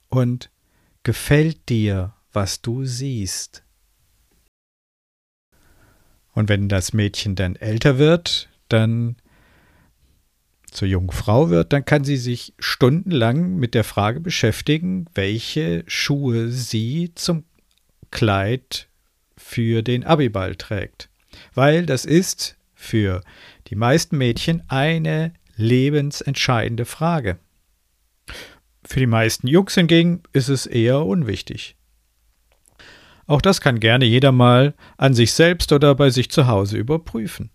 Und 0.09 0.49
gefällt 1.03 1.69
dir, 1.69 2.13
was 2.33 2.61
du 2.61 2.85
siehst? 2.85 3.63
Und 6.33 6.49
wenn 6.49 6.69
das 6.69 6.93
Mädchen 6.93 7.35
dann 7.35 7.55
älter 7.55 7.97
wird, 7.97 8.49
dann 8.69 9.15
zur 10.71 10.87
jungen 10.87 11.11
Frau 11.11 11.49
wird, 11.49 11.73
dann 11.73 11.83
kann 11.83 12.03
sie 12.03 12.17
sich 12.17 12.53
stundenlang 12.57 13.57
mit 13.57 13.73
der 13.73 13.83
Frage 13.83 14.21
beschäftigen, 14.21 15.05
welche 15.13 15.83
Schuhe 15.87 16.49
sie 16.49 17.11
zum 17.15 17.43
Kleid 18.09 18.87
für 19.37 19.81
den 19.81 20.05
Abiball 20.05 20.55
trägt. 20.55 21.09
Weil 21.53 21.85
das 21.85 22.05
ist 22.05 22.57
für 22.81 23.21
die 23.67 23.75
meisten 23.75 24.17
Mädchen 24.17 24.63
eine 24.67 25.33
lebensentscheidende 25.55 26.85
Frage. 26.85 27.39
Für 28.83 28.99
die 28.99 29.07
meisten 29.07 29.47
Jungs 29.47 29.75
hingegen 29.75 30.23
ist 30.33 30.49
es 30.49 30.65
eher 30.65 31.05
unwichtig. 31.05 31.75
Auch 33.27 33.41
das 33.41 33.61
kann 33.61 33.79
gerne 33.79 34.05
jeder 34.05 34.31
mal 34.31 34.73
an 34.97 35.13
sich 35.13 35.31
selbst 35.33 35.71
oder 35.71 35.95
bei 35.95 36.09
sich 36.09 36.31
zu 36.31 36.47
Hause 36.47 36.77
überprüfen. 36.77 37.51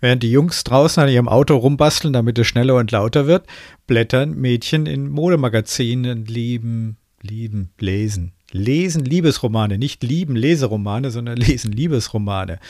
Während 0.00 0.22
die 0.22 0.30
Jungs 0.30 0.64
draußen 0.64 1.02
an 1.02 1.08
ihrem 1.08 1.28
Auto 1.28 1.56
rumbasteln, 1.56 2.12
damit 2.12 2.38
es 2.38 2.46
schneller 2.46 2.76
und 2.76 2.90
lauter 2.90 3.26
wird, 3.26 3.46
blättern 3.86 4.34
Mädchen 4.34 4.84
in 4.84 5.08
Modemagazinen, 5.08 6.26
lieben, 6.26 6.98
lieben, 7.22 7.72
lesen. 7.80 8.34
Lesen 8.50 9.04
Liebesromane, 9.04 9.78
nicht 9.78 10.02
lieben 10.02 10.36
Leseromane, 10.36 11.10
sondern 11.10 11.36
lesen 11.36 11.72
Liebesromane. 11.72 12.60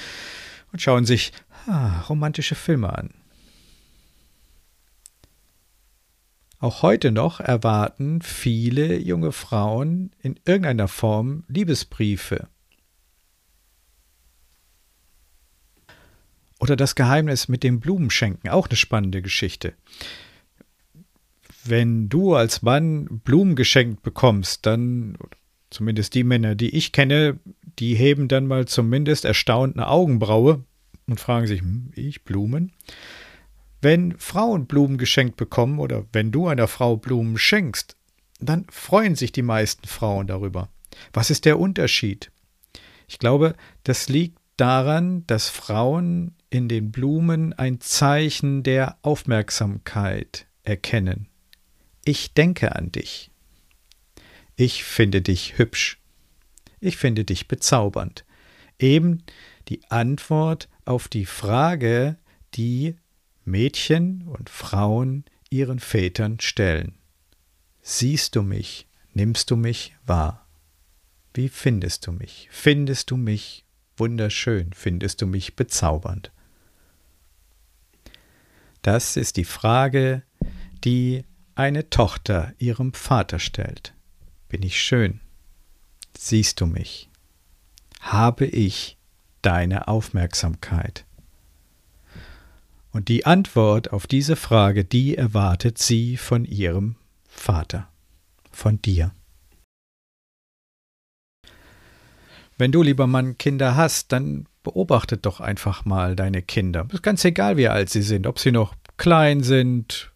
Und 0.72 0.82
schauen 0.82 1.04
sich 1.04 1.32
ah, 1.66 2.00
romantische 2.02 2.54
Filme 2.54 2.96
an. 2.96 3.10
Auch 6.64 6.80
heute 6.80 7.12
noch 7.12 7.40
erwarten 7.40 8.22
viele 8.22 8.98
junge 8.98 9.32
Frauen 9.32 10.12
in 10.22 10.40
irgendeiner 10.46 10.88
Form 10.88 11.44
Liebesbriefe. 11.48 12.48
Oder 16.58 16.76
das 16.76 16.94
Geheimnis 16.94 17.48
mit 17.48 17.62
dem 17.62 17.80
Blumenschenken, 17.80 18.48
auch 18.48 18.68
eine 18.68 18.76
spannende 18.76 19.20
Geschichte. 19.20 19.74
Wenn 21.64 22.08
du 22.08 22.34
als 22.34 22.62
Mann 22.62 23.20
Blumen 23.22 23.56
geschenkt 23.56 24.02
bekommst, 24.02 24.64
dann, 24.64 25.18
zumindest 25.74 26.14
die 26.14 26.24
Männer, 26.24 26.54
die 26.54 26.74
ich 26.74 26.92
kenne, 26.92 27.38
die 27.78 27.94
heben 27.94 28.28
dann 28.28 28.46
mal 28.46 28.66
zumindest 28.66 29.24
erstaunt 29.24 29.76
eine 29.76 29.88
Augenbraue 29.88 30.64
und 31.06 31.20
fragen 31.20 31.46
sich, 31.46 31.60
hm, 31.60 31.90
ich 31.94 32.24
Blumen? 32.24 32.72
Wenn 33.82 34.16
Frauen 34.16 34.66
Blumen 34.66 34.96
geschenkt 34.96 35.36
bekommen 35.36 35.78
oder 35.78 36.06
wenn 36.12 36.32
du 36.32 36.48
einer 36.48 36.68
Frau 36.68 36.96
Blumen 36.96 37.36
schenkst, 37.36 37.96
dann 38.40 38.66
freuen 38.70 39.14
sich 39.14 39.32
die 39.32 39.42
meisten 39.42 39.86
Frauen 39.86 40.26
darüber. 40.26 40.68
Was 41.12 41.30
ist 41.30 41.44
der 41.44 41.58
Unterschied? 41.58 42.30
Ich 43.08 43.18
glaube, 43.18 43.54
das 43.82 44.08
liegt 44.08 44.38
daran, 44.56 45.26
dass 45.26 45.48
Frauen 45.48 46.34
in 46.50 46.68
den 46.68 46.92
Blumen 46.92 47.52
ein 47.52 47.80
Zeichen 47.80 48.62
der 48.62 48.96
Aufmerksamkeit 49.02 50.46
erkennen. 50.62 51.28
Ich 52.04 52.32
denke 52.32 52.76
an 52.76 52.92
dich. 52.92 53.30
Ich 54.56 54.84
finde 54.84 55.20
dich 55.20 55.58
hübsch. 55.58 55.98
Ich 56.80 56.96
finde 56.96 57.24
dich 57.24 57.48
bezaubernd. 57.48 58.24
Eben 58.78 59.22
die 59.68 59.80
Antwort 59.90 60.68
auf 60.84 61.08
die 61.08 61.26
Frage, 61.26 62.16
die 62.54 62.96
Mädchen 63.44 64.28
und 64.28 64.50
Frauen 64.50 65.24
ihren 65.50 65.78
Vätern 65.78 66.40
stellen. 66.40 66.94
Siehst 67.82 68.36
du 68.36 68.42
mich, 68.42 68.86
nimmst 69.12 69.50
du 69.50 69.56
mich 69.56 69.94
wahr? 70.06 70.46
Wie 71.34 71.48
findest 71.48 72.06
du 72.06 72.12
mich? 72.12 72.48
Findest 72.50 73.10
du 73.10 73.16
mich 73.16 73.64
wunderschön? 73.96 74.72
Findest 74.72 75.20
du 75.20 75.26
mich 75.26 75.56
bezaubernd? 75.56 76.30
Das 78.82 79.16
ist 79.16 79.36
die 79.36 79.44
Frage, 79.44 80.22
die 80.84 81.24
eine 81.54 81.88
Tochter 81.90 82.52
ihrem 82.58 82.92
Vater 82.92 83.38
stellt. 83.38 83.93
Bin 84.54 84.62
ich 84.62 84.80
schön? 84.80 85.18
Siehst 86.16 86.60
du 86.60 86.66
mich? 86.66 87.08
Habe 88.00 88.46
ich 88.46 88.96
deine 89.42 89.88
Aufmerksamkeit? 89.88 91.04
Und 92.92 93.08
die 93.08 93.26
Antwort 93.26 93.92
auf 93.92 94.06
diese 94.06 94.36
Frage, 94.36 94.84
die 94.84 95.16
erwartet 95.16 95.78
sie 95.78 96.16
von 96.16 96.44
ihrem 96.44 96.94
Vater, 97.26 97.88
von 98.52 98.80
dir. 98.80 99.10
Wenn 102.56 102.70
du, 102.70 102.84
lieber 102.84 103.08
Mann, 103.08 103.38
Kinder 103.38 103.74
hast, 103.74 104.12
dann 104.12 104.46
beobachtet 104.62 105.26
doch 105.26 105.40
einfach 105.40 105.84
mal 105.84 106.14
deine 106.14 106.42
Kinder. 106.42 106.86
Ist 106.92 107.02
ganz 107.02 107.24
egal, 107.24 107.56
wie 107.56 107.66
alt 107.66 107.90
sie 107.90 108.02
sind, 108.02 108.28
ob 108.28 108.38
sie 108.38 108.52
noch 108.52 108.76
klein 108.98 109.42
sind 109.42 110.13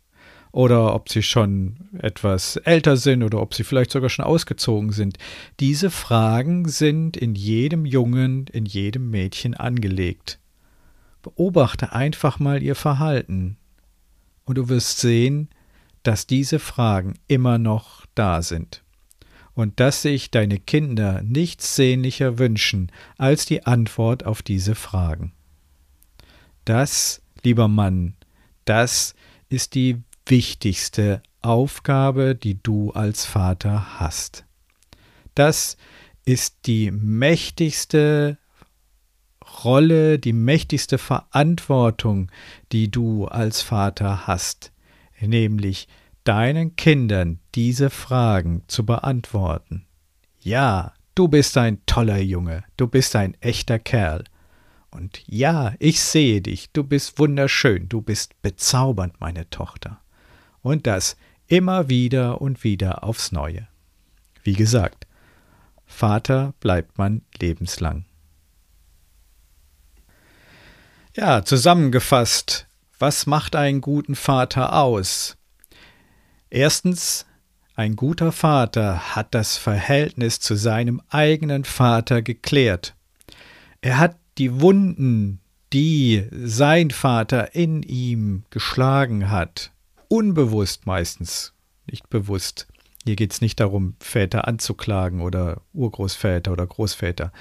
oder 0.53 0.95
ob 0.95 1.09
sie 1.09 1.23
schon 1.23 1.77
etwas 1.99 2.57
älter 2.57 2.97
sind 2.97 3.23
oder 3.23 3.41
ob 3.41 3.55
sie 3.55 3.65
vielleicht 3.65 3.91
sogar 3.91 4.11
schon 4.11 4.25
ausgezogen 4.25 4.93
sind. 4.93 5.19
Diese 5.61 5.91
Fragen 5.91 6.69
sind 6.69 7.17
in 7.17 7.35
jedem 7.35 7.85
Jungen, 7.85 8.47
in 8.47 8.67
jedem 8.67 9.11
Mädchen 9.11 9.55
angelegt. 9.55 10.39
Beobachte 11.23 11.93
einfach 11.93 12.39
mal 12.39 12.63
ihr 12.63 12.75
Verhalten 12.75 13.57
und 14.45 14.57
du 14.57 14.69
wirst 14.69 14.99
sehen, 15.01 15.49
dass 16.03 16.27
diese 16.27 16.59
Fragen 16.59 17.15
immer 17.27 17.59
noch 17.59 18.07
da 18.15 18.41
sind 18.43 18.83
und 19.55 19.81
dass 19.81 20.03
sich 20.03 20.31
deine 20.31 20.59
Kinder 20.59 21.21
nichts 21.23 21.75
sehnlicher 21.75 22.39
wünschen 22.39 22.93
als 23.19 23.45
die 23.45 23.67
Antwort 23.67 24.25
auf 24.25 24.41
diese 24.41 24.75
Fragen. 24.75 25.33
Das, 26.65 27.23
lieber 27.43 27.67
Mann, 27.67 28.15
das 28.65 29.15
ist 29.49 29.75
die 29.75 30.03
wichtigste 30.29 31.23
Aufgabe, 31.41 32.35
die 32.35 32.63
du 32.63 32.91
als 32.93 33.25
Vater 33.25 34.01
hast. 34.01 34.45
Das 35.35 35.77
ist 36.25 36.67
die 36.67 36.91
mächtigste 36.91 38.39
Rolle, 39.65 40.19
die 40.19 40.33
mächtigste 40.33 40.99
Verantwortung, 40.99 42.31
die 42.73 42.91
du 42.91 43.27
als 43.27 43.63
Vater 43.63 44.27
hast, 44.27 44.73
nämlich 45.21 45.89
deinen 46.25 46.77
Kindern 46.77 47.41
diese 47.55 47.89
Fragen 47.89 48.63
zu 48.67 48.85
beantworten. 48.85 49.87
Ja, 50.41 50.93
du 51.15 51.29
bist 51.29 51.57
ein 51.57 51.85
toller 51.87 52.19
Junge, 52.19 52.65
du 52.77 52.87
bist 52.87 53.17
ein 53.17 53.35
echter 53.41 53.79
Kerl. 53.79 54.25
Und 54.91 55.23
ja, 55.27 55.75
ich 55.79 56.01
sehe 56.01 56.41
dich, 56.41 56.73
du 56.73 56.85
bist 56.85 57.19
wunderschön, 57.19 57.89
du 57.89 58.03
bist 58.03 58.41
bezaubernd, 58.43 59.21
meine 59.21 59.49
Tochter. 59.51 60.01
Und 60.69 60.87
das 60.87 61.17
immer 61.47 61.89
wieder 61.89 62.43
und 62.43 62.63
wieder 62.63 63.03
aufs 63.03 63.33
Neue. 63.33 63.67
Wie 64.43 64.53
gesagt, 64.53 65.07
Vater 65.87 66.53
bleibt 66.61 66.99
man 66.99 67.23
lebenslang. 67.41 68.05
Ja, 71.17 71.43
zusammengefasst, 71.43 72.67
was 72.99 73.25
macht 73.25 73.57
einen 73.57 73.81
guten 73.81 74.15
Vater 74.15 74.75
aus? 74.75 75.39
Erstens, 76.51 77.25
ein 77.75 77.97
guter 77.97 78.31
Vater 78.31 79.17
hat 79.17 79.35
das 79.35 79.57
Verhältnis 79.57 80.39
zu 80.39 80.55
seinem 80.55 81.01
eigenen 81.09 81.65
Vater 81.65 82.21
geklärt. 82.21 82.95
Er 83.81 83.97
hat 83.97 84.19
die 84.37 84.61
Wunden, 84.61 85.41
die 85.73 86.29
sein 86.31 86.91
Vater 86.91 87.55
in 87.55 87.83
ihm 87.83 88.45
geschlagen 88.51 89.31
hat, 89.31 89.73
unbewusst 90.09 90.87
meistens, 90.87 91.55
nicht 91.87 92.09
bewusst, 92.11 92.67
hier 93.05 93.17
geht 93.17 93.33
es 93.33 93.41
nicht 93.41 93.61
darum, 93.61 93.95
Väter 94.01 94.47
anzuklagen 94.47 95.23
oder 95.23 95.63
Urgroßväter 95.73 96.53
oder 96.53 96.67
Großväter. 96.67 97.33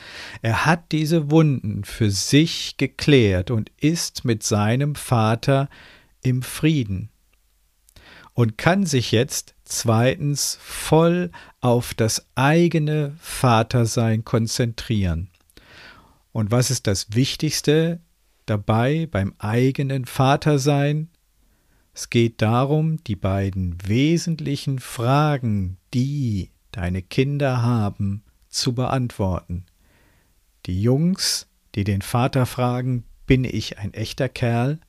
Er 0.42 0.66
hat 0.66 0.92
diese 0.92 1.30
Wunden 1.30 1.84
für 1.84 2.10
sich 2.10 2.78
geklärt 2.78 3.52
und 3.52 3.72
ist 3.76 4.24
mit 4.24 4.44
seinem 4.44 4.96
Vater 4.96 5.70
im 6.22 6.42
Frieden 6.42 7.10
und 8.34 8.58
kann 8.58 8.86
sich 8.86 9.12
jetzt 9.12 9.56
zweitens 9.66 10.58
voll 10.62 11.32
auf 11.60 11.94
das 11.94 12.28
eigene 12.36 13.16
Vatersein 13.20 14.24
konzentrieren. 14.24 15.30
Und 16.32 16.52
was 16.52 16.70
ist 16.70 16.88
das 16.88 17.08
Wichtigste 17.16 18.00
dabei 18.46 19.08
beim 19.10 19.34
eigenen 19.40 20.06
Vatersein? 20.06 21.10
Es 22.00 22.12
geht 22.12 22.44
darum, 22.44 23.04
die 23.06 23.16
beiden 23.16 23.76
wesentlichen 23.84 24.78
Fragen, 24.78 25.80
die 25.96 26.52
deine 26.70 27.02
Kinder 27.02 27.64
haben, 27.64 28.22
zu 28.50 28.76
beantworten. 28.76 29.66
Die 30.68 30.80
Jungs, 30.80 31.48
die 31.74 31.84
den 31.84 32.04
Vater 32.04 32.46
fragen, 32.46 33.04
bin 33.26 33.44
ich 33.44 33.80
ein 33.80 33.96
echter 33.96 34.30
Kerl? 34.30 34.80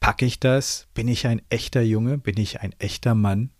Packe 0.00 0.24
ich 0.24 0.40
das? 0.40 0.86
Bin 0.94 1.06
ich 1.06 1.26
ein 1.26 1.42
echter 1.50 1.82
Junge? 1.82 2.16
Bin 2.16 2.38
ich 2.38 2.62
ein 2.62 2.72
echter 2.78 3.14
Mann? 3.14 3.50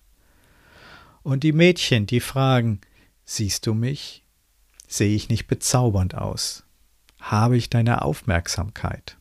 Und 1.22 1.42
die 1.42 1.52
Mädchen, 1.52 2.06
die 2.06 2.20
fragen, 2.20 2.80
siehst 3.26 3.66
du 3.66 3.74
mich? 3.74 4.24
Sehe 4.88 5.14
ich 5.14 5.28
nicht 5.28 5.46
bezaubernd 5.46 6.14
aus? 6.14 6.64
Habe 7.20 7.58
ich 7.58 7.68
deine 7.68 8.00
Aufmerksamkeit? 8.00 9.18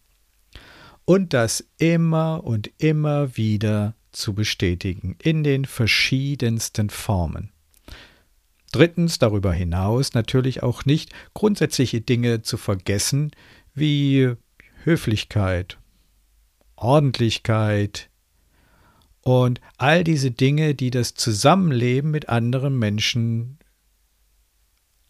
Und 1.06 1.34
das 1.34 1.66
immer 1.78 2.44
und 2.44 2.72
immer 2.78 3.36
wieder 3.36 3.96
zu 4.12 4.34
bestätigen 4.34 5.18
in 5.22 5.44
den 5.44 5.66
verschiedensten 5.66 6.90
Formen. 6.90 7.52
Drittens 8.72 9.20
darüber 9.20 9.54
hinaus 9.54 10.14
natürlich 10.14 10.64
auch 10.64 10.86
nicht 10.86 11.12
grundsätzliche 11.34 12.02
Dinge 12.02 12.42
zu 12.42 12.58
vergessen 12.58 13.32
wie 13.76 14.34
Höflichkeit, 14.84 15.78
Ordentlichkeit 16.76 18.10
und 19.22 19.62
all 19.78 20.04
diese 20.04 20.32
Dinge, 20.32 20.76
die 20.76 20.90
das 20.90 21.14
Zusammenleben 21.14 22.12
mit 22.12 22.30
anderen 22.30 22.78
Menschen 22.78 23.60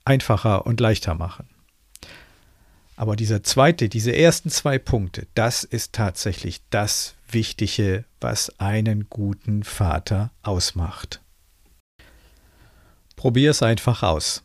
einfacher 0.06 0.66
und 0.66 0.80
leichter 0.80 1.16
machen. 1.16 1.53
Aber 2.96 3.16
dieser 3.16 3.44
zweite, 3.44 3.90
diese 3.90 4.16
ersten 4.16 4.50
zwei 4.50 4.78
Punkte, 4.78 5.28
das 5.34 5.64
ist 5.64 5.94
tatsächlich 5.94 6.62
das 6.70 7.16
Wichtige, 7.30 8.06
was 8.22 8.60
einen 8.60 9.08
guten 9.10 9.64
Vater 9.64 10.32
ausmacht. 10.44 11.22
Probier 13.16 13.52
es 13.52 13.64
einfach 13.64 14.04
aus. 14.04 14.44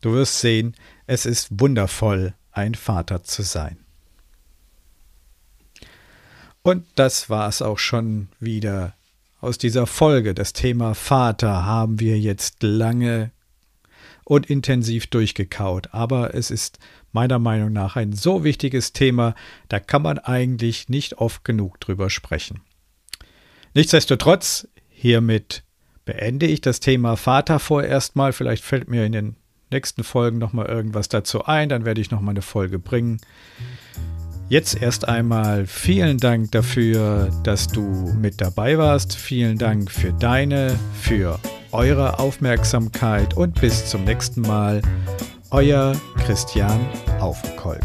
Du 0.00 0.12
wirst 0.12 0.40
sehen, 0.40 0.74
es 1.06 1.26
ist 1.26 1.48
wundervoll, 1.60 2.34
ein 2.52 2.74
Vater 2.74 3.22
zu 3.24 3.42
sein. 3.42 3.78
Und 6.62 6.84
das 6.96 7.30
war 7.30 7.48
es 7.48 7.62
auch 7.62 7.78
schon 7.78 8.28
wieder 8.40 8.94
aus 9.40 9.58
dieser 9.58 9.86
Folge. 9.86 10.34
Das 10.34 10.52
Thema 10.52 10.94
Vater 10.94 11.64
haben 11.64 12.00
wir 12.00 12.18
jetzt 12.18 12.62
lange 12.62 13.30
und 14.24 14.50
intensiv 14.50 15.06
durchgekaut, 15.06 15.88
aber 15.92 16.34
es 16.34 16.50
ist 16.50 16.78
meiner 17.12 17.38
Meinung 17.38 17.72
nach 17.72 17.96
ein 17.96 18.12
so 18.12 18.44
wichtiges 18.44 18.92
Thema, 18.92 19.34
da 19.68 19.80
kann 19.80 20.02
man 20.02 20.18
eigentlich 20.18 20.88
nicht 20.88 21.18
oft 21.18 21.44
genug 21.44 21.80
drüber 21.80 22.10
sprechen. 22.10 22.60
Nichtsdestotrotz, 23.74 24.68
hiermit 24.88 25.64
beende 26.04 26.46
ich 26.46 26.60
das 26.60 26.80
Thema 26.80 27.16
Vater 27.16 27.58
vorerst 27.58 28.16
mal. 28.16 28.32
Vielleicht 28.32 28.64
fällt 28.64 28.88
mir 28.88 29.04
in 29.04 29.12
den 29.12 29.36
nächsten 29.70 30.04
Folgen 30.04 30.38
nochmal 30.38 30.66
irgendwas 30.66 31.08
dazu 31.08 31.44
ein, 31.44 31.68
dann 31.68 31.84
werde 31.84 32.00
ich 32.00 32.10
nochmal 32.10 32.32
eine 32.32 32.42
Folge 32.42 32.78
bringen. 32.78 33.20
Jetzt 34.48 34.80
erst 34.80 35.06
einmal 35.06 35.66
vielen 35.66 36.16
Dank 36.16 36.52
dafür, 36.52 37.30
dass 37.44 37.68
du 37.68 37.82
mit 38.18 38.40
dabei 38.40 38.78
warst. 38.78 39.14
Vielen 39.14 39.58
Dank 39.58 39.90
für 39.90 40.14
deine, 40.14 40.78
für 40.94 41.38
eure 41.70 42.18
Aufmerksamkeit 42.18 43.36
und 43.36 43.60
bis 43.60 43.90
zum 43.90 44.04
nächsten 44.04 44.40
Mal. 44.40 44.80
Euer 45.50 45.94
Christian 46.18 46.78
Aufkolk. 47.20 47.80